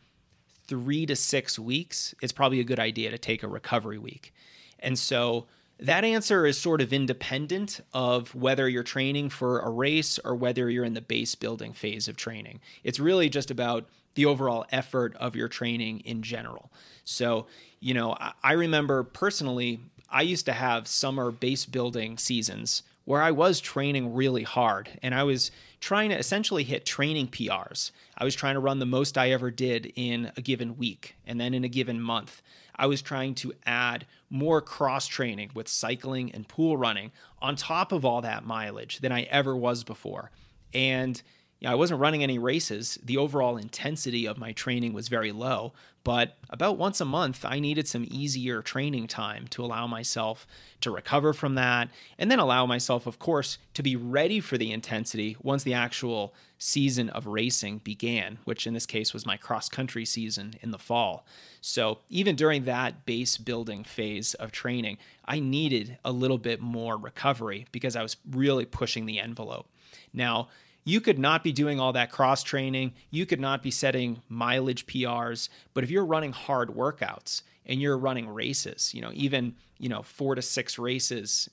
[0.67, 4.33] three to six weeks it's probably a good idea to take a recovery week
[4.79, 5.45] and so
[5.79, 10.69] That answer is sort of independent of whether you're training for a race or whether
[10.69, 12.59] you're in the base building phase of training.
[12.83, 16.69] It's really just about the overall effort of your training in general.
[17.05, 17.47] So,
[17.79, 23.31] you know, I remember personally, I used to have summer base building seasons where I
[23.31, 27.91] was training really hard and I was trying to essentially hit training PRs.
[28.17, 31.39] I was trying to run the most I ever did in a given week and
[31.39, 32.41] then in a given month.
[32.75, 37.11] I was trying to add more cross training with cycling and pool running
[37.41, 40.31] on top of all that mileage than I ever was before.
[40.73, 41.21] And
[41.59, 42.97] you know, I wasn't running any races.
[43.03, 47.59] The overall intensity of my training was very low, but about once a month, I
[47.59, 50.47] needed some easier training time to allow myself
[50.81, 54.71] to recover from that and then allow myself, of course, to be ready for the
[54.71, 59.69] intensity once the actual season of racing began, which in this case was my cross
[59.69, 61.25] country season in the fall.
[61.61, 66.97] So even during that base building phase of training, I needed a little bit more
[66.97, 69.67] recovery because I was really pushing the envelope.
[70.13, 70.49] Now,
[70.83, 72.93] you could not be doing all that cross training.
[73.11, 75.49] You could not be setting mileage PRs.
[75.73, 80.01] But if you're running hard workouts and you're running races, you know, even, you know,
[80.01, 81.49] four to six races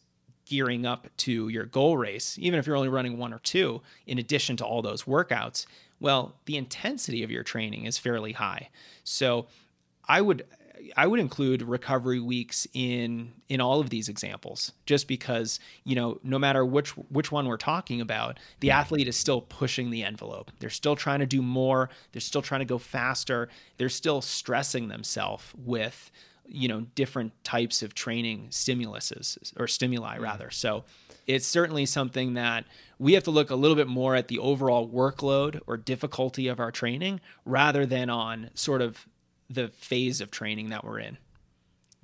[0.46, 4.18] gearing up to your goal race, even if you're only running one or two, in
[4.18, 5.66] addition to all those workouts,
[5.98, 8.68] well, the intensity of your training is fairly high.
[9.02, 9.48] So
[10.08, 10.46] I would
[10.96, 16.18] I would include recovery weeks in in all of these examples, just because you know
[16.22, 20.50] no matter which which one we're talking about, the athlete is still pushing the envelope.
[20.58, 21.90] They're still trying to do more.
[22.12, 23.48] They're still trying to go faster.
[23.78, 26.10] They're still stressing themselves with
[26.48, 30.22] you know different types of training stimuluses or stimuli mm.
[30.22, 30.50] rather.
[30.50, 30.84] So
[31.26, 32.66] it's certainly something that
[32.98, 36.60] we have to look a little bit more at the overall workload or difficulty of
[36.60, 39.06] our training rather than on sort of
[39.48, 41.18] the phase of training that we're in.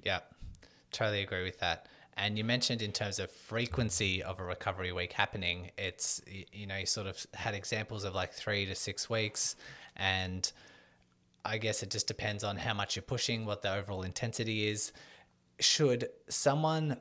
[0.05, 0.20] Yeah,
[0.90, 1.87] totally agree with that.
[2.16, 6.20] And you mentioned in terms of frequency of a recovery week happening, it's,
[6.52, 9.57] you know, you sort of had examples of like three to six weeks.
[9.96, 10.50] And
[11.44, 14.92] I guess it just depends on how much you're pushing, what the overall intensity is.
[15.59, 16.98] Should someone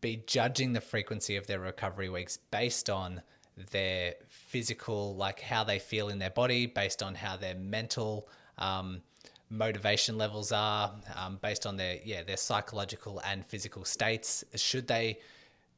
[0.00, 3.22] be judging the frequency of their recovery weeks based on
[3.70, 9.02] their physical, like how they feel in their body, based on how their mental um,
[9.50, 15.18] motivation levels are um, based on their yeah their psychological and physical states should they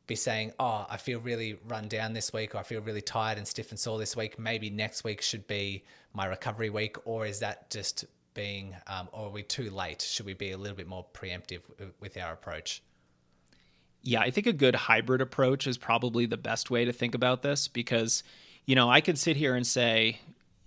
[0.08, 3.38] be saying oh i feel really run down this week or i feel really tired
[3.38, 7.26] and stiff and sore this week maybe next week should be my recovery week or
[7.26, 8.04] is that just
[8.34, 10.02] being um, or are we too late?
[10.02, 11.62] Should we be a little bit more preemptive
[12.00, 12.82] with our approach?
[14.02, 17.42] Yeah i think a good hybrid approach is probably the best way to think about
[17.42, 18.22] this because
[18.64, 20.18] you know i could sit here and say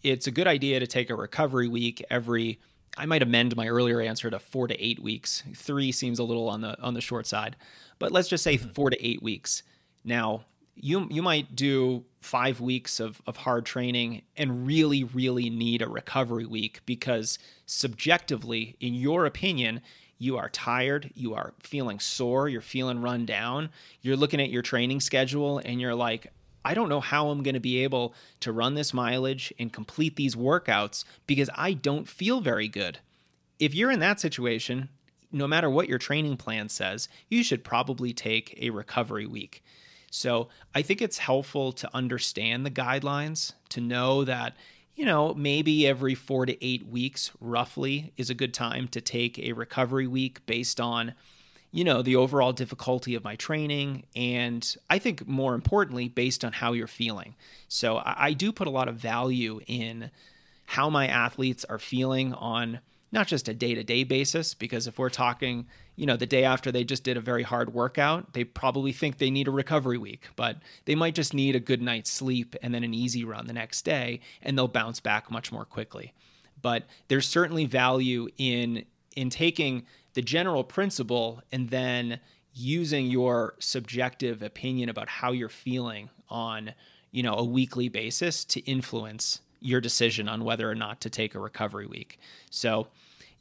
[0.04, 2.60] it's a good idea to take a recovery week every
[2.98, 5.44] I might amend my earlier answer to four to eight weeks.
[5.56, 7.56] Three seems a little on the on the short side,
[8.00, 8.70] but let's just say mm-hmm.
[8.70, 9.64] four to eight weeks.
[10.04, 15.82] Now, you you might do five weeks of, of hard training and really, really need
[15.82, 19.82] a recovery week because subjectively, in your opinion,
[20.18, 23.70] you are tired, you are feeling sore, you're feeling run down,
[24.02, 26.32] you're looking at your training schedule and you're like,
[26.66, 30.16] I don't know how I'm going to be able to run this mileage and complete
[30.16, 33.00] these workouts because I don't feel very good.
[33.60, 34.90] If you're in that situation,
[35.32, 39.64] no matter what your training plan says, you should probably take a recovery week.
[40.12, 44.56] So I think it's helpful to understand the guidelines, to know that,
[44.96, 49.40] you know, maybe every four to eight weeks, roughly, is a good time to take
[49.40, 51.16] a recovery week based on
[51.74, 56.54] you know, the overall difficulty of my training, and I think more importantly, based on
[56.54, 57.34] how you're feeling.
[57.68, 60.12] So I, I do put a lot of value in
[60.68, 62.80] how my athletes are feeling on
[63.12, 66.44] not just a day to day basis, because if we're talking, you know, the day
[66.44, 69.98] after they just did a very hard workout, they probably think they need a recovery
[69.98, 73.48] week, but they might just need a good night's sleep and then an easy run
[73.48, 76.14] the next day, and they'll bounce back much more quickly.
[76.62, 82.20] But there's certainly value in in taking the general principle and then
[82.54, 86.74] using your subjective opinion about how you're feeling on
[87.12, 91.36] you know a weekly basis to influence your decision on whether or not to take
[91.36, 92.20] a recovery week.
[92.50, 92.88] So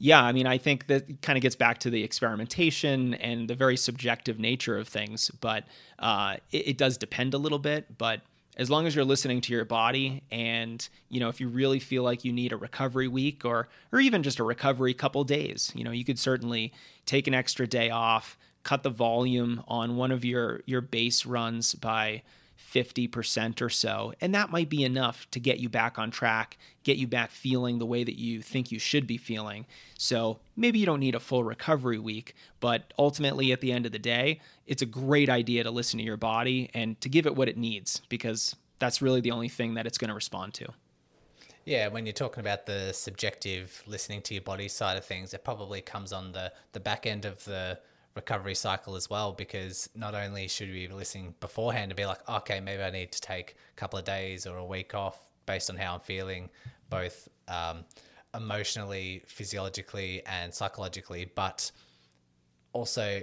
[0.03, 3.55] yeah i mean i think that kind of gets back to the experimentation and the
[3.55, 5.63] very subjective nature of things but
[5.99, 8.21] uh, it, it does depend a little bit but
[8.57, 12.03] as long as you're listening to your body and you know if you really feel
[12.03, 15.83] like you need a recovery week or or even just a recovery couple days you
[15.83, 16.73] know you could certainly
[17.05, 21.73] take an extra day off cut the volume on one of your your base runs
[21.75, 22.21] by
[22.73, 24.13] 50% or so.
[24.19, 27.77] And that might be enough to get you back on track, get you back feeling
[27.77, 29.65] the way that you think you should be feeling.
[29.97, 33.91] So maybe you don't need a full recovery week, but ultimately, at the end of
[33.91, 37.35] the day, it's a great idea to listen to your body and to give it
[37.35, 40.67] what it needs because that's really the only thing that it's going to respond to.
[41.65, 45.45] Yeah, when you're talking about the subjective listening to your body side of things, it
[45.45, 47.79] probably comes on the, the back end of the
[48.15, 52.19] recovery cycle as well because not only should we be listening beforehand to be like
[52.29, 55.69] okay maybe i need to take a couple of days or a week off based
[55.69, 56.49] on how i'm feeling
[56.89, 57.83] both um,
[58.35, 61.71] emotionally physiologically and psychologically but
[62.71, 63.21] also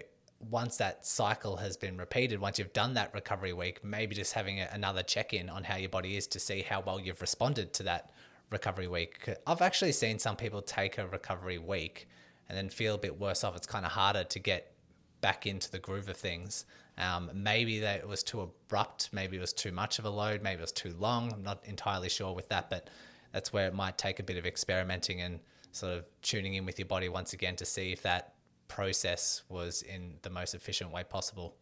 [0.51, 4.61] once that cycle has been repeated once you've done that recovery week maybe just having
[4.61, 7.85] a, another check-in on how your body is to see how well you've responded to
[7.85, 8.11] that
[8.51, 9.29] recovery week.
[9.47, 12.09] I've actually seen some people take a recovery week
[12.49, 13.57] and then feel a bit worse off.
[13.57, 14.73] It's kind of harder to get
[15.21, 16.65] back into the groove of things.
[16.99, 20.43] Um, maybe that it was too abrupt, maybe it was too much of a load,
[20.43, 21.33] maybe it was too long.
[21.33, 22.91] I'm not entirely sure with that, but
[23.33, 25.41] that's where it might take a bit of experimenting and
[25.73, 28.35] sort of tuning in with your body once again to see if that
[28.69, 31.57] process was in the most efficient way possible.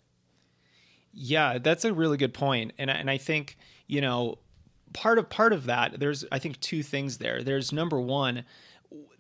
[1.13, 2.73] Yeah, that's a really good point.
[2.79, 3.57] And and I think,
[3.87, 4.39] you know,
[4.93, 7.43] part of part of that, there's I think two things there.
[7.43, 8.45] There's number one,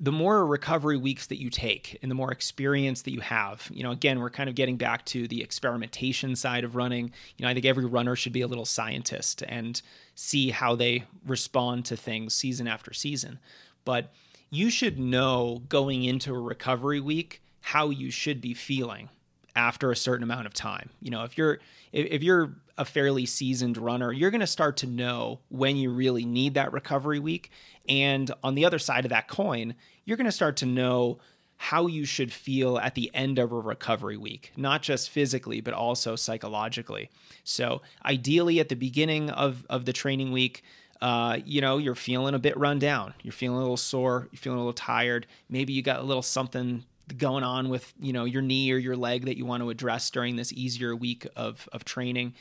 [0.00, 3.82] the more recovery weeks that you take and the more experience that you have, you
[3.82, 7.12] know, again, we're kind of getting back to the experimentation side of running.
[7.36, 9.80] You know, I think every runner should be a little scientist and
[10.14, 13.38] see how they respond to things season after season.
[13.84, 14.12] But
[14.50, 19.10] you should know going into a recovery week how you should be feeling
[19.54, 20.90] after a certain amount of time.
[21.02, 21.58] You know, if you're
[21.92, 26.24] if you're a fairly seasoned runner, you're going to start to know when you really
[26.24, 27.50] need that recovery week.
[27.88, 29.74] And on the other side of that coin,
[30.04, 31.18] you're going to start to know
[31.56, 35.74] how you should feel at the end of a recovery week, not just physically, but
[35.74, 37.10] also psychologically.
[37.42, 40.62] So, ideally, at the beginning of, of the training week,
[41.00, 43.12] uh, you know, you're feeling a bit run down.
[43.22, 44.28] You're feeling a little sore.
[44.30, 45.26] You're feeling a little tired.
[45.48, 46.84] Maybe you got a little something
[47.16, 50.10] going on with, you know, your knee or your leg that you want to address
[50.10, 52.34] during this easier week of, of training.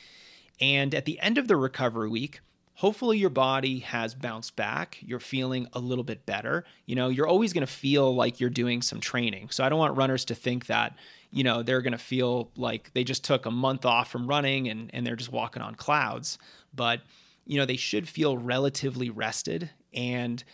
[0.60, 2.40] And at the end of the recovery week,
[2.74, 4.98] hopefully your body has bounced back.
[5.00, 6.64] You're feeling a little bit better.
[6.86, 9.50] You know, you're always going to feel like you're doing some training.
[9.50, 10.96] So I don't want runners to think that,
[11.30, 14.68] you know, they're going to feel like they just took a month off from running
[14.68, 16.38] and, and they're just walking on clouds.
[16.74, 17.00] But,
[17.46, 20.44] you know, they should feel relatively rested and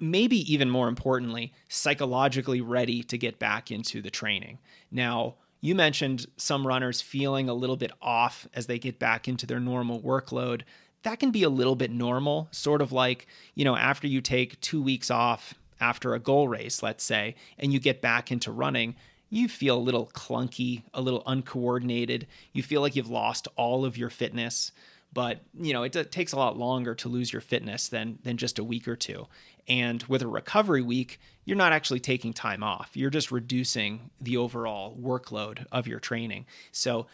[0.00, 4.58] maybe even more importantly, psychologically ready to get back into the training.
[4.90, 9.46] Now, you mentioned some runners feeling a little bit off as they get back into
[9.46, 10.62] their normal workload.
[11.02, 14.60] That can be a little bit normal, sort of like, you know, after you take
[14.60, 18.96] two weeks off after a goal race, let's say, and you get back into running,
[19.28, 22.26] you feel a little clunky, a little uncoordinated.
[22.52, 24.72] You feel like you've lost all of your fitness
[25.16, 28.36] but you know it, t- takes a lot longer to lose your fitness than than
[28.36, 29.26] just a week or two
[29.66, 34.36] and with a recovery week you're not actually taking time off you're just reducing the
[34.36, 37.06] overall workload of your training so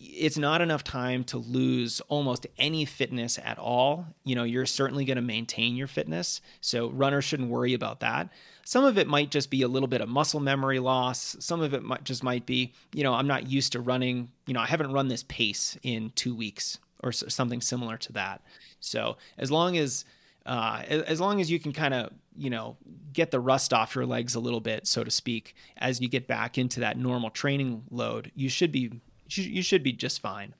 [0.00, 4.06] it's not enough time to lose almost any fitness at all.
[4.24, 6.40] You know, you're certainly going to maintain your fitness.
[6.60, 8.28] So runners shouldn't worry about that.
[8.66, 11.36] Some of it might just be a little bit of muscle memory loss.
[11.38, 14.52] Some of it might just might be, you know, I'm not used to running, you
[14.52, 18.42] know, I haven't run this pace in 2 weeks or something similar to that.
[18.80, 20.04] So as long as
[20.46, 22.76] uh, as long as you can kind of you know
[23.12, 26.26] get the rust off your legs a little bit, so to speak, as you get
[26.26, 30.54] back into that normal training load, you should be you should be just fine.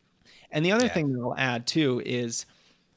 [0.51, 0.93] And the other yeah.
[0.93, 2.47] thing that I'll add too is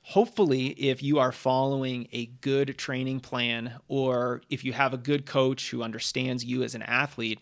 [0.01, 5.25] hopefully if you are following a good training plan or if you have a good
[5.25, 7.39] coach who understands you as an athlete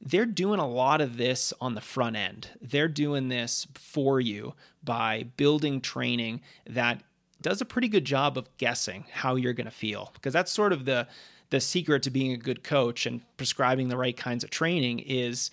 [0.00, 2.50] they're doing a lot of this on the front end.
[2.60, 7.02] They're doing this for you by building training that
[7.40, 10.72] does a pretty good job of guessing how you're going to feel because that's sort
[10.72, 11.06] of the
[11.50, 15.50] the secret to being a good coach and prescribing the right kinds of training is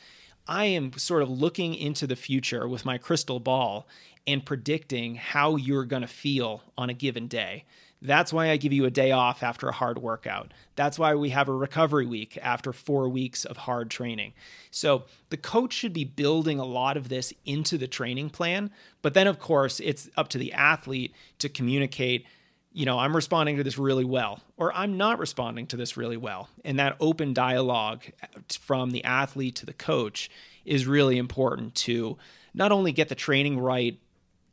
[0.47, 3.87] I am sort of looking into the future with my crystal ball
[4.25, 7.65] and predicting how you're going to feel on a given day.
[8.01, 10.53] That's why I give you a day off after a hard workout.
[10.75, 14.33] That's why we have a recovery week after four weeks of hard training.
[14.71, 18.71] So the coach should be building a lot of this into the training plan.
[19.03, 22.25] But then, of course, it's up to the athlete to communicate
[22.73, 26.17] you know, I'm responding to this really well, or I'm not responding to this really
[26.17, 26.47] well.
[26.63, 28.03] And that open dialogue
[28.49, 30.29] from the athlete to the coach
[30.63, 32.17] is really important to
[32.53, 33.99] not only get the training right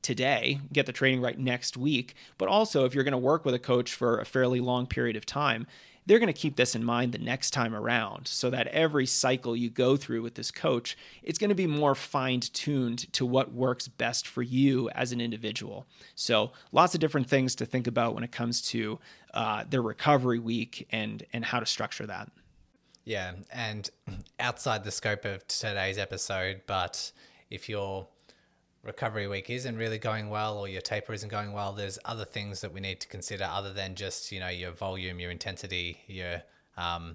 [0.02, 3.54] today, get the training right next week, but also if you're going to work with
[3.54, 5.66] a coach for a fairly long period of time,
[6.08, 9.54] they're going to keep this in mind the next time around so that every cycle
[9.54, 13.52] you go through with this coach, it's going to be more fine tuned to what
[13.52, 15.86] works best for you as an individual.
[16.14, 18.98] So, lots of different things to think about when it comes to
[19.34, 22.30] uh, their recovery week and, and how to structure that.
[23.04, 23.32] Yeah.
[23.52, 23.90] And
[24.40, 27.12] outside the scope of today's episode, but
[27.50, 28.06] if you're
[28.88, 32.62] recovery week isn't really going well or your taper isn't going well, there's other things
[32.62, 36.42] that we need to consider other than just, you know, your volume, your intensity, your
[36.76, 37.14] um,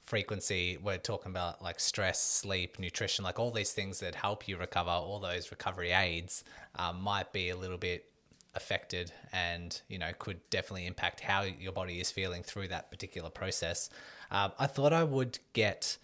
[0.00, 0.78] frequency.
[0.82, 4.90] We're talking about like stress, sleep, nutrition, like all these things that help you recover,
[4.90, 6.44] all those recovery aids
[6.76, 8.06] um, might be a little bit
[8.54, 13.28] affected and, you know, could definitely impact how your body is feeling through that particular
[13.28, 13.90] process.
[14.30, 15.98] Um, I thought I would get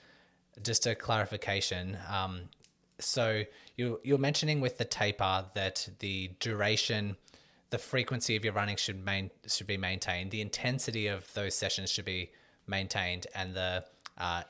[0.62, 1.96] just a clarification.
[2.10, 2.40] Um,
[2.98, 3.44] so
[3.76, 7.16] you you're mentioning with the taper that the duration,
[7.70, 10.30] the frequency of your running should main should be maintained.
[10.30, 12.30] The intensity of those sessions should be
[12.66, 13.84] maintained, and the
[14.18, 14.42] uh,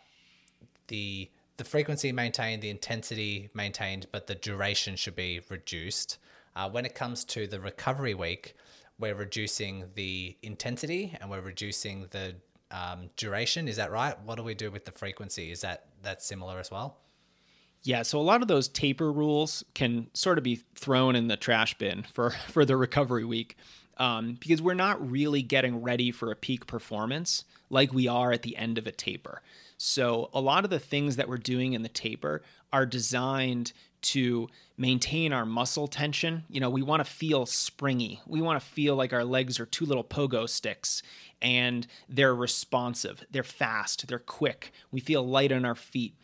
[0.89, 6.19] the the frequency maintained, the intensity maintained, but the duration should be reduced.
[6.57, 8.55] Uh, when it comes to the recovery week,
[8.99, 12.35] we're reducing the intensity and we're reducing the
[12.71, 13.69] um, duration.
[13.69, 14.21] Is that right?
[14.25, 15.51] What do we do with the frequency?
[15.51, 16.99] Is that that similar as well?
[17.85, 21.37] Yeah, so a lot of those taper rules can sort of be thrown in the
[21.37, 23.57] trash bin for for the recovery week
[23.99, 28.43] um, because we're not really getting ready for a peak performance like we are at
[28.43, 29.43] the end of a taper.
[29.77, 33.73] So a lot of the things that we're doing in the taper are designed
[34.03, 36.45] to maintain our muscle tension.
[36.49, 38.21] You know, we want to feel springy.
[38.27, 41.03] We want to feel like our legs are two little pogo sticks
[41.41, 44.73] and they're responsive, they're fast, they're quick.
[44.91, 46.15] We feel light on our feet.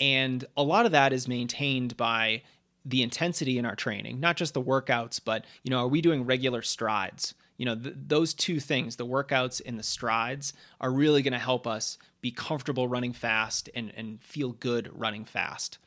[0.00, 2.42] And a lot of that is maintained by
[2.84, 6.24] the intensity in our training, not just the workouts, but, you know, are we doing
[6.24, 7.34] regular strides?
[7.56, 11.38] You know, th- those two things, the workouts and the strides, are really going to
[11.38, 15.78] help us be comfortable running fast and, and feel good running fast.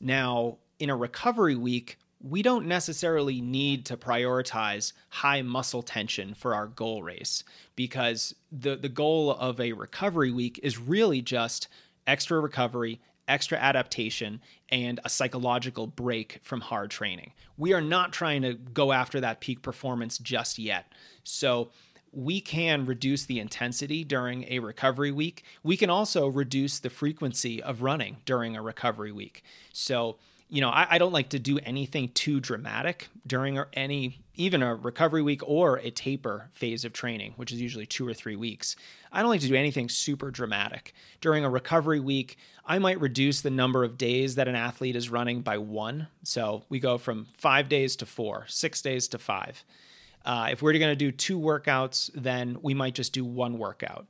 [0.00, 6.54] Now, in a recovery week, we don't necessarily need to prioritize high muscle tension for
[6.54, 7.44] our goal race
[7.76, 11.68] because the, the goal of a recovery week is really just
[12.06, 17.32] extra recovery extra adaptation, and a psychological break from hard training.
[17.56, 20.92] We are not trying to go after that peak performance just yet.
[21.24, 21.70] So,
[22.12, 25.44] we can reduce the intensity during a recovery week.
[25.62, 29.44] We can also reduce the frequency of running during a recovery week.
[29.72, 30.16] So,
[30.48, 34.74] you know, I, I, don't like to do anything too dramatic during any, even a
[34.74, 38.76] recovery week or a taper phase of training, which is usually two or three weeks.
[39.12, 40.94] I don't like to do anything super dramatic.
[41.20, 45.10] During a recovery week, I might reduce the number of days that an athlete is
[45.10, 46.06] running by one.
[46.22, 49.64] So we go from five days to four, six days to five.
[50.24, 54.06] Uh, if we're going to do two workouts, then we might just do one workout.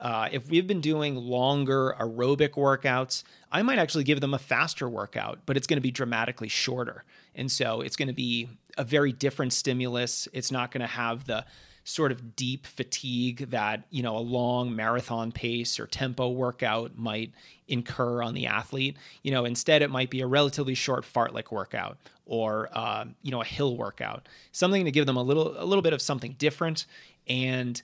[0.00, 4.88] Uh, if we've been doing longer aerobic workouts, I might actually give them a faster
[4.88, 7.04] workout, but it's going to be dramatically shorter.
[7.34, 8.48] And so it's going to be
[8.78, 10.28] a very different stimulus.
[10.32, 11.44] It's not going to have the
[11.84, 17.32] sort of deep fatigue that, you know, a long marathon pace or tempo workout might
[17.66, 18.96] incur on the athlete.
[19.22, 23.40] You know, instead it might be a relatively short fartlek workout or uh, you know,
[23.40, 24.28] a hill workout.
[24.52, 26.86] Something to give them a little a little bit of something different
[27.26, 27.80] and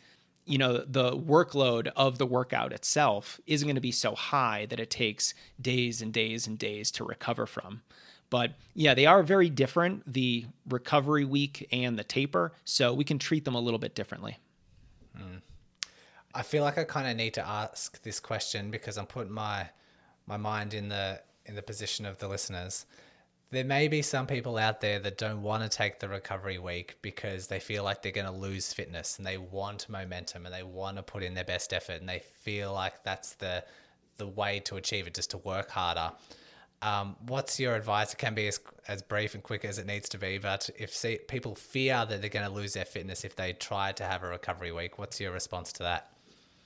[0.46, 4.80] you know the workload of the workout itself isn't going to be so high that
[4.80, 7.80] it takes days and days and days to recover from
[8.34, 13.16] but yeah they are very different the recovery week and the taper so we can
[13.16, 14.38] treat them a little bit differently
[15.16, 15.40] mm.
[16.34, 19.68] i feel like i kind of need to ask this question because i'm putting my
[20.26, 22.86] my mind in the in the position of the listeners
[23.52, 26.96] there may be some people out there that don't want to take the recovery week
[27.02, 30.64] because they feel like they're going to lose fitness and they want momentum and they
[30.64, 33.62] want to put in their best effort and they feel like that's the
[34.16, 36.10] the way to achieve it just to work harder
[36.84, 40.08] um, what's your advice it can be as, as brief and quick as it needs
[40.08, 43.34] to be but if see, people fear that they're going to lose their fitness if
[43.36, 46.10] they try to have a recovery week what's your response to that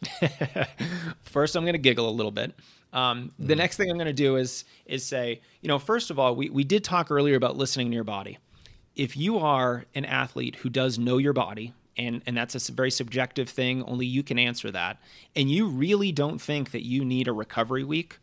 [1.23, 2.55] First, I'm going to giggle a little bit.
[2.93, 3.59] Um, the mm.
[3.59, 6.49] next thing I'm going to do is is say, you know, first of all, we
[6.51, 8.39] we did talk earlier about listening to your body.
[8.97, 12.91] If you are an athlete who does know your body, and and that's a very
[12.91, 14.99] subjective thing, only you can answer that,
[15.37, 18.19] and you really don't think that you need a recovery week,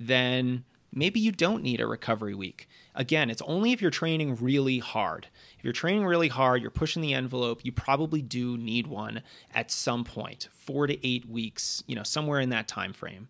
[0.00, 2.68] then maybe you don't need a recovery week.
[2.94, 5.28] Again, it's only if you're training really hard.
[5.58, 9.22] If you're training really hard, you're pushing the envelope, you probably do need one
[9.54, 13.28] at some point, 4 to 8 weeks, you know, somewhere in that time frame.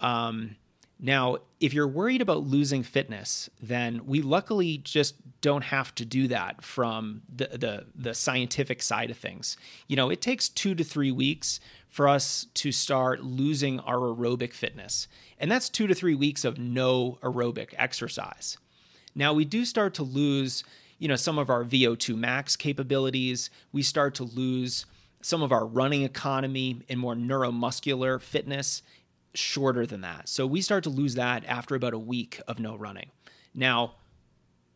[0.00, 0.56] Um,
[1.04, 6.28] Now, if you're worried about losing fitness, then we luckily just don't have to do
[6.28, 9.58] that from the, the, the scientific side of things.
[9.86, 14.54] You know, it takes two to three weeks for us to start losing our aerobic
[14.54, 15.06] fitness.
[15.38, 18.56] And that's two to three weeks of no aerobic exercise.
[19.14, 20.64] Now, we do start to lose,
[20.98, 23.50] you know, some of our VO2 max capabilities.
[23.72, 24.86] We start to lose
[25.20, 28.80] some of our running economy and more neuromuscular fitness
[29.34, 30.28] shorter than that.
[30.28, 33.10] So we start to lose that after about a week of no running.
[33.54, 33.94] Now,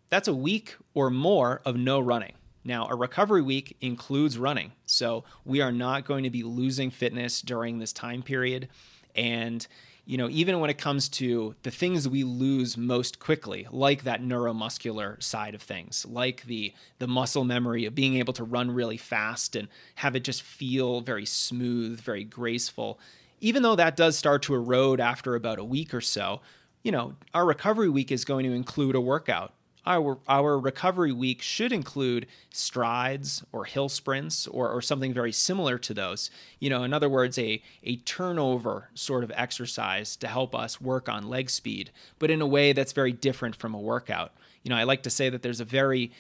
[0.09, 2.33] that's a week or more of no running.
[2.65, 4.73] Now, a recovery week includes running.
[4.85, 8.69] So we are not going to be losing fitness during this time period.
[9.15, 9.67] And,
[10.05, 14.23] you know, even when it comes to the things we lose most quickly, like that
[14.23, 18.97] neuromuscular side of things, like the the muscle memory of being able to run really
[18.97, 22.99] fast and have it just feel very smooth, very graceful,
[23.41, 26.41] even though that does start to erode after about a week or so,
[26.83, 29.53] you know, our recovery week is going to include a workout.
[29.87, 35.79] Our, our recovery week should include strides or hill sprints or, or something very similar
[35.79, 36.31] to those.
[36.59, 41.09] You know, in other words, a, a turnover sort of exercise to help us work
[41.09, 44.33] on leg speed, but in a way that's very different from a workout.
[44.63, 46.13] You know, I like to say that there's a very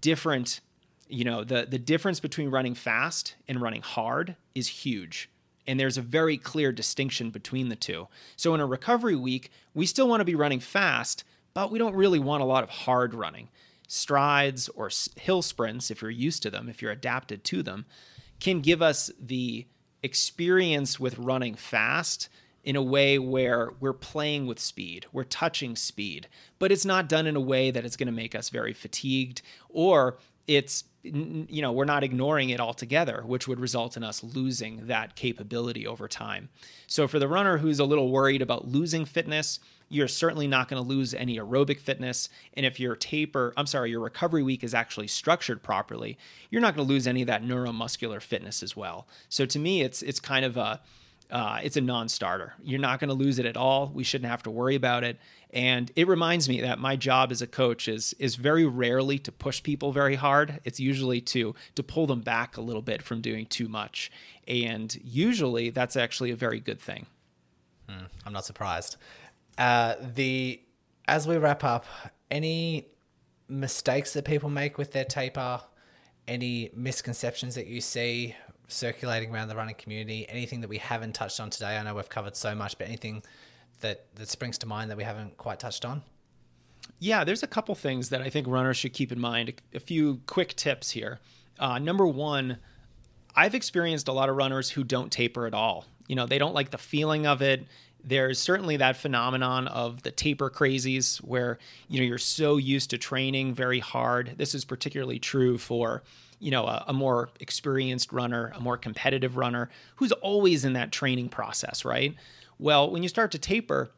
[0.00, 0.60] different,
[1.08, 5.30] you know, the, the difference between running fast and running hard is huge
[5.66, 8.08] and there's a very clear distinction between the two.
[8.36, 11.94] So in a recovery week, we still want to be running fast, but we don't
[11.94, 13.48] really want a lot of hard running.
[13.86, 17.84] Strides or hill sprints, if you're used to them, if you're adapted to them,
[18.40, 19.66] can give us the
[20.02, 22.28] experience with running fast
[22.64, 27.26] in a way where we're playing with speed, we're touching speed, but it's not done
[27.26, 31.72] in a way that it's going to make us very fatigued or it's you know
[31.72, 36.48] we're not ignoring it altogether which would result in us losing that capability over time.
[36.86, 40.82] So for the runner who's a little worried about losing fitness you're certainly not going
[40.82, 42.30] to lose any aerobic fitness.
[42.54, 46.16] And if your taper i'm sorry your recovery week is actually structured properly
[46.50, 49.08] you're not going to lose any of that neuromuscular fitness as well.
[49.28, 50.80] So to me it's it's kind of a
[51.32, 52.52] uh, it's a non-starter.
[52.62, 53.90] You're not going to lose it at all.
[53.92, 55.18] We shouldn't have to worry about it.
[55.50, 59.32] And it reminds me that my job as a coach is is very rarely to
[59.32, 60.60] push people very hard.
[60.64, 64.12] It's usually to to pull them back a little bit from doing too much.
[64.46, 67.06] And usually that's actually a very good thing.
[67.88, 68.96] Mm, I'm not surprised.
[69.56, 70.60] Uh, the
[71.08, 71.86] as we wrap up,
[72.30, 72.88] any
[73.48, 75.62] mistakes that people make with their taper,
[76.28, 78.36] any misconceptions that you see
[78.72, 80.26] circulating around the running community?
[80.28, 81.76] Anything that we haven't touched on today?
[81.78, 83.22] I know we've covered so much, but anything
[83.80, 86.02] that that springs to mind that we haven't quite touched on?
[86.98, 89.54] Yeah, there's a couple things that I think runners should keep in mind.
[89.74, 91.20] A few quick tips here.
[91.58, 92.58] Uh, number one,
[93.34, 95.86] I've experienced a lot of runners who don't taper at all.
[96.06, 97.66] You know, they don't like the feeling of it.
[98.04, 101.58] There's certainly that phenomenon of the taper crazies where,
[101.88, 104.34] you know, you're so used to training very hard.
[104.36, 106.02] This is particularly true for
[106.42, 110.90] you know a, a, more experienced runner a more competitive runner who's always in that
[110.90, 112.14] training process right?
[112.58, 113.90] Well when you start to taper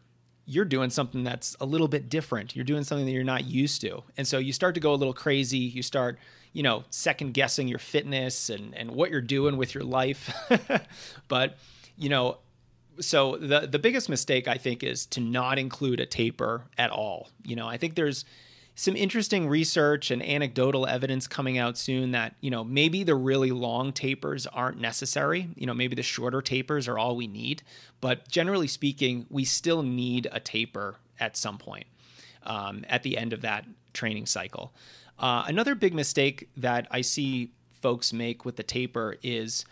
[0.46, 2.54] you're doing something that's a little bit different.
[2.54, 4.02] You're doing something that you're not used to.
[4.18, 5.58] And so you start to go a little crazy.
[5.58, 6.18] You start
[6.52, 10.32] you know second guessing your fitness and and what you're doing with your life.
[11.28, 11.56] But
[11.96, 12.38] you know
[13.00, 17.30] so the the biggest mistake i think is to not include a taper at all.
[17.44, 18.24] You know i think there's
[18.76, 23.52] some interesting research and anecdotal evidence coming out soon that, you know, maybe the really
[23.52, 25.48] long tapers aren't necessary.
[25.54, 27.62] You know, maybe the shorter tapers are all we need.
[28.00, 31.86] But generally speaking, we still need a taper at some point
[32.42, 34.72] um, at the end of that training cycle.
[35.18, 39.64] Uh, another big mistake that I see folks make with the taper is,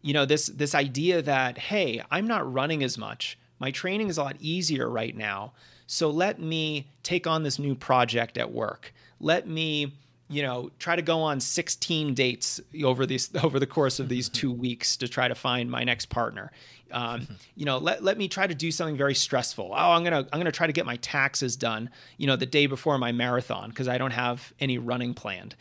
[0.00, 3.38] you know, this this idea that hey, I'm not running as much.
[3.58, 5.52] My training is a lot easier right now.
[5.86, 8.92] So let me take on this new project at work.
[9.20, 9.94] Let me,
[10.28, 14.28] you know, try to go on 16 dates over these over the course of these
[14.28, 16.50] two weeks to try to find my next partner.
[16.90, 19.72] Um, you know, let, let me try to do something very stressful.
[19.72, 21.90] Oh, I'm gonna I'm gonna try to get my taxes done.
[22.16, 25.54] You know, the day before my marathon because I don't have any running planned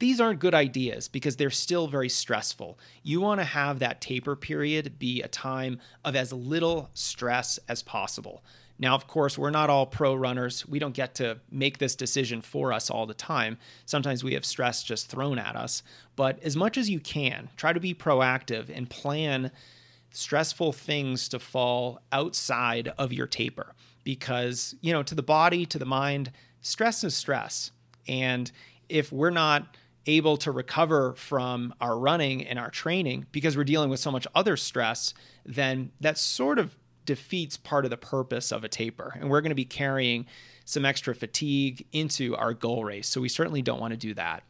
[0.00, 2.78] these aren't good ideas because they're still very stressful.
[3.02, 7.82] You want to have that taper period be a time of as little stress as
[7.82, 8.42] possible.
[8.80, 10.66] Now, of course, we're not all pro runners.
[10.66, 13.58] We don't get to make this decision for us all the time.
[13.84, 15.82] Sometimes we have stress just thrown at us.
[16.16, 19.50] But as much as you can, try to be proactive and plan
[20.12, 25.78] stressful things to fall outside of your taper because, you know, to the body, to
[25.78, 27.72] the mind, stress is stress.
[28.08, 28.50] And
[28.88, 29.76] if we're not
[30.06, 34.26] able to recover from our running and our training because we're dealing with so much
[34.34, 35.12] other stress,
[35.44, 39.16] then that sort of defeats part of the purpose of a taper.
[39.18, 40.26] And we're going to be carrying
[40.64, 43.08] some extra fatigue into our goal race.
[43.08, 44.44] So we certainly don't want to do that.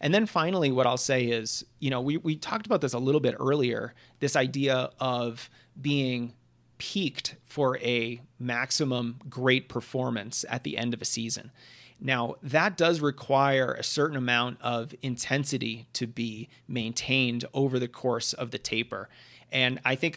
[0.00, 2.98] And then finally, what I'll say is, you know, we, we talked about this a
[2.98, 6.32] little bit earlier this idea of being
[6.78, 11.52] peaked for a maximum great performance at the end of a season.
[12.00, 18.32] Now, that does require a certain amount of intensity to be maintained over the course
[18.32, 19.10] of the taper.
[19.52, 20.16] And I think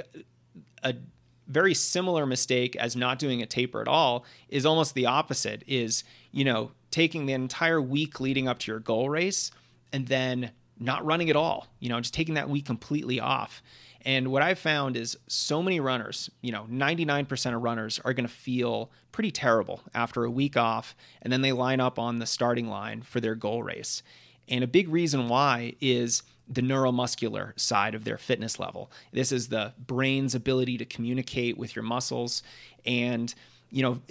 [0.82, 0.96] a
[1.48, 6.04] very similar mistake as not doing a taper at all is almost the opposite is,
[6.32, 9.52] you know, taking the entire week leading up to your goal race
[9.92, 13.62] and then not running at all, you know, just taking that week completely off.
[14.06, 18.28] And what I've found is so many runners, you know, 99% of runners are going
[18.28, 22.26] to feel pretty terrible after a week off, and then they line up on the
[22.26, 24.04] starting line for their goal race.
[24.50, 28.92] And a big reason why is the neuromuscular side of their fitness level.
[29.12, 32.44] This is the brain's ability to communicate with your muscles.
[32.86, 33.34] And,
[33.72, 34.02] you know,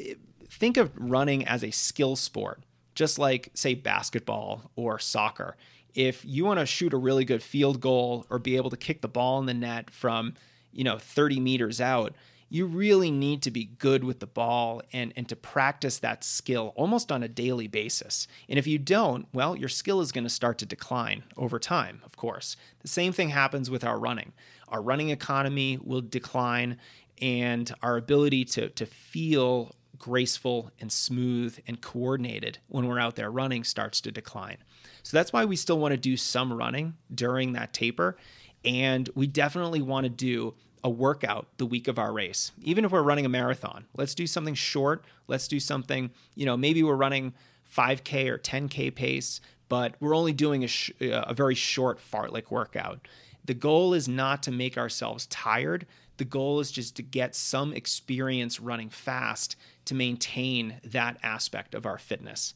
[0.49, 2.63] think of running as a skill sport,
[2.95, 5.57] just like, say, basketball or soccer
[5.95, 9.01] if you want to shoot a really good field goal or be able to kick
[9.01, 10.35] the ball in the net from,
[10.73, 12.15] you know, 30 meters out,
[12.53, 16.75] you really need to be good with the ball and, and to practice that skill
[16.77, 18.29] almost on a daily basis.
[18.47, 22.03] And if you don't, well, your skill is going to start to decline over time,
[22.05, 22.59] of course.
[22.83, 24.35] The same thing happens with our running.
[24.69, 26.77] Our running economy will decline,
[27.23, 33.31] and our ability to, to feel graceful and smooth and coordinated when we're out there
[33.31, 34.59] running starts to decline.
[35.03, 38.19] So that's why we still want to do some running during that taper.
[38.63, 40.55] And we definitely want to do
[40.85, 43.85] a workout the week of our race, even if we're running a marathon.
[43.97, 45.05] Let's do something short.
[45.29, 47.35] Let's do something, you know, maybe we're running
[47.75, 52.51] 5K or 10K pace, but we're only doing a, sh- uh, a very short fartlek
[52.51, 53.07] workout.
[53.45, 55.87] The goal is not to make ourselves tired.
[56.17, 59.57] The goal is just to get some experience running fast
[59.87, 62.55] to maintain that aspect of our fitness.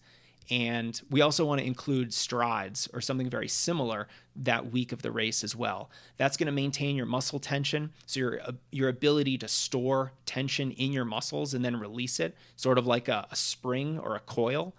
[0.51, 5.11] And we also want to include strides or something very similar that week of the
[5.11, 5.91] race as well.
[6.19, 10.71] That's going to maintain your muscle tension, so your uh, your ability to store tension
[10.73, 14.21] in your muscles and then release it, sort of like a, a spring or a
[14.21, 14.75] coil.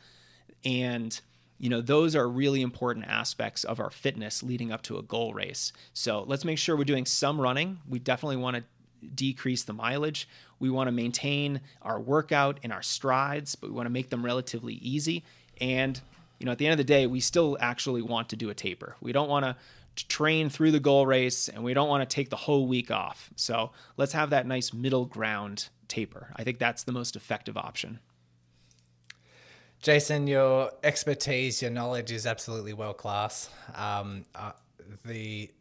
[0.63, 1.19] And
[1.59, 5.33] you know, those are really important aspects of our fitness leading up to a goal
[5.33, 5.73] race.
[5.91, 7.79] So let's make sure we're doing some running.
[7.89, 8.63] We definitely want to
[9.15, 10.29] decrease the mileage.
[10.59, 14.23] We want to maintain our workout and our strides, but we want to make them
[14.23, 15.23] relatively easy
[15.61, 15.99] and,
[16.39, 18.53] you know, at the end of the day, we still actually want to do a
[18.53, 18.95] taper.
[19.01, 19.55] We don't want to
[20.07, 23.31] train through the goal race and we don't want to take the whole week off.
[23.35, 26.29] So let's have that nice middle ground taper.
[26.35, 27.99] I think that's the most effective option.
[29.81, 33.49] Jason, your expertise, your knowledge is absolutely world class.
[33.75, 34.51] Um, uh,
[35.05, 35.51] the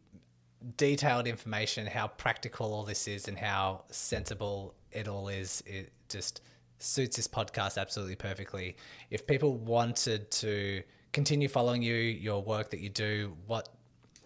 [0.75, 6.41] detailed information, how practical all this is, and how sensible it all is, it just
[6.79, 8.75] suits this podcast absolutely perfectly.
[9.09, 13.69] If people wanted to continue following you, your work that you do, what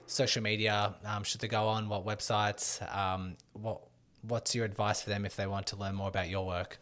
[0.07, 1.89] social media um, should they go on?
[1.89, 2.81] What websites?
[2.95, 3.81] Um, what
[4.23, 6.79] What's your advice for them if they want to learn more about your work?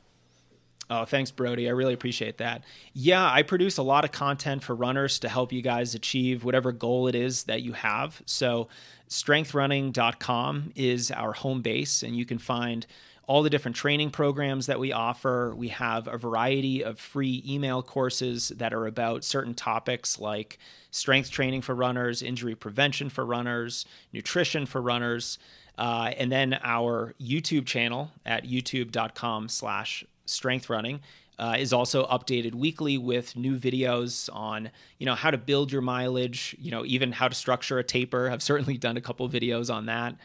[0.92, 1.70] Oh, thanks, Brodie.
[1.70, 2.64] I really appreciate that.
[2.94, 6.72] Yeah, I produce a lot of content for runners to help you guys achieve whatever
[6.72, 8.22] goal it is that you have.
[8.26, 8.70] So,
[9.08, 12.88] strengthrunning.com is our home base, and you can find
[13.30, 15.54] all the different training programs that we offer.
[15.56, 20.58] We have a variety of free email courses that are about certain topics like
[20.90, 25.38] strength training for runners, injury prevention for runners, nutrition for runners,
[25.78, 31.00] uh, and then our YouTube channel at youtube.com slash strengthrunning.
[31.38, 35.82] Uh, is also updated weekly with new videos on you know how to build your
[35.82, 39.74] mileage you know even how to structure a taper i've certainly done a couple videos
[39.74, 40.18] on that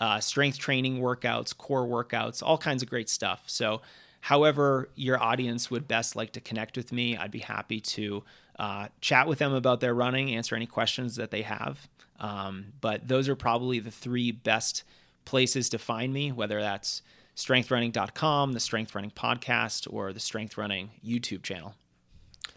[0.00, 3.44] uh, strength training workouts, core workouts, all kinds of great stuff.
[3.46, 3.82] So,
[4.20, 8.24] however, your audience would best like to connect with me, I'd be happy to
[8.58, 11.88] uh, chat with them about their running, answer any questions that they have.
[12.20, 14.84] Um, but those are probably the three best
[15.24, 17.02] places to find me, whether that's
[17.36, 21.74] strengthrunning.com, the Strength Running Podcast, or the Strength Running YouTube channel.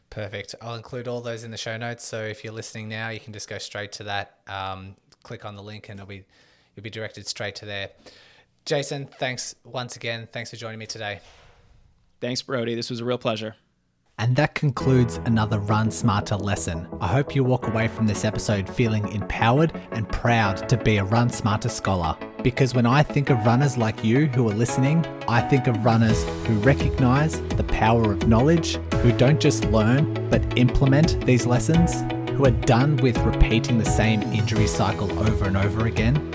[0.09, 0.55] Perfect.
[0.61, 2.03] I'll include all those in the show notes.
[2.05, 5.55] So if you're listening now, you can just go straight to that, um, click on
[5.55, 6.25] the link, and it'll be
[6.75, 7.89] you'll be directed straight to there.
[8.65, 10.27] Jason, thanks once again.
[10.31, 11.19] Thanks for joining me today.
[12.19, 12.75] Thanks, Brodie.
[12.75, 13.55] This was a real pleasure.
[14.17, 16.87] And that concludes another Run Smarter lesson.
[17.01, 21.03] I hope you walk away from this episode feeling empowered and proud to be a
[21.03, 22.17] Run Smarter scholar.
[22.41, 26.23] Because when I think of runners like you who are listening, I think of runners
[26.47, 32.01] who recognize the power of knowledge, who don't just learn but implement these lessons,
[32.31, 36.34] who are done with repeating the same injury cycle over and over again,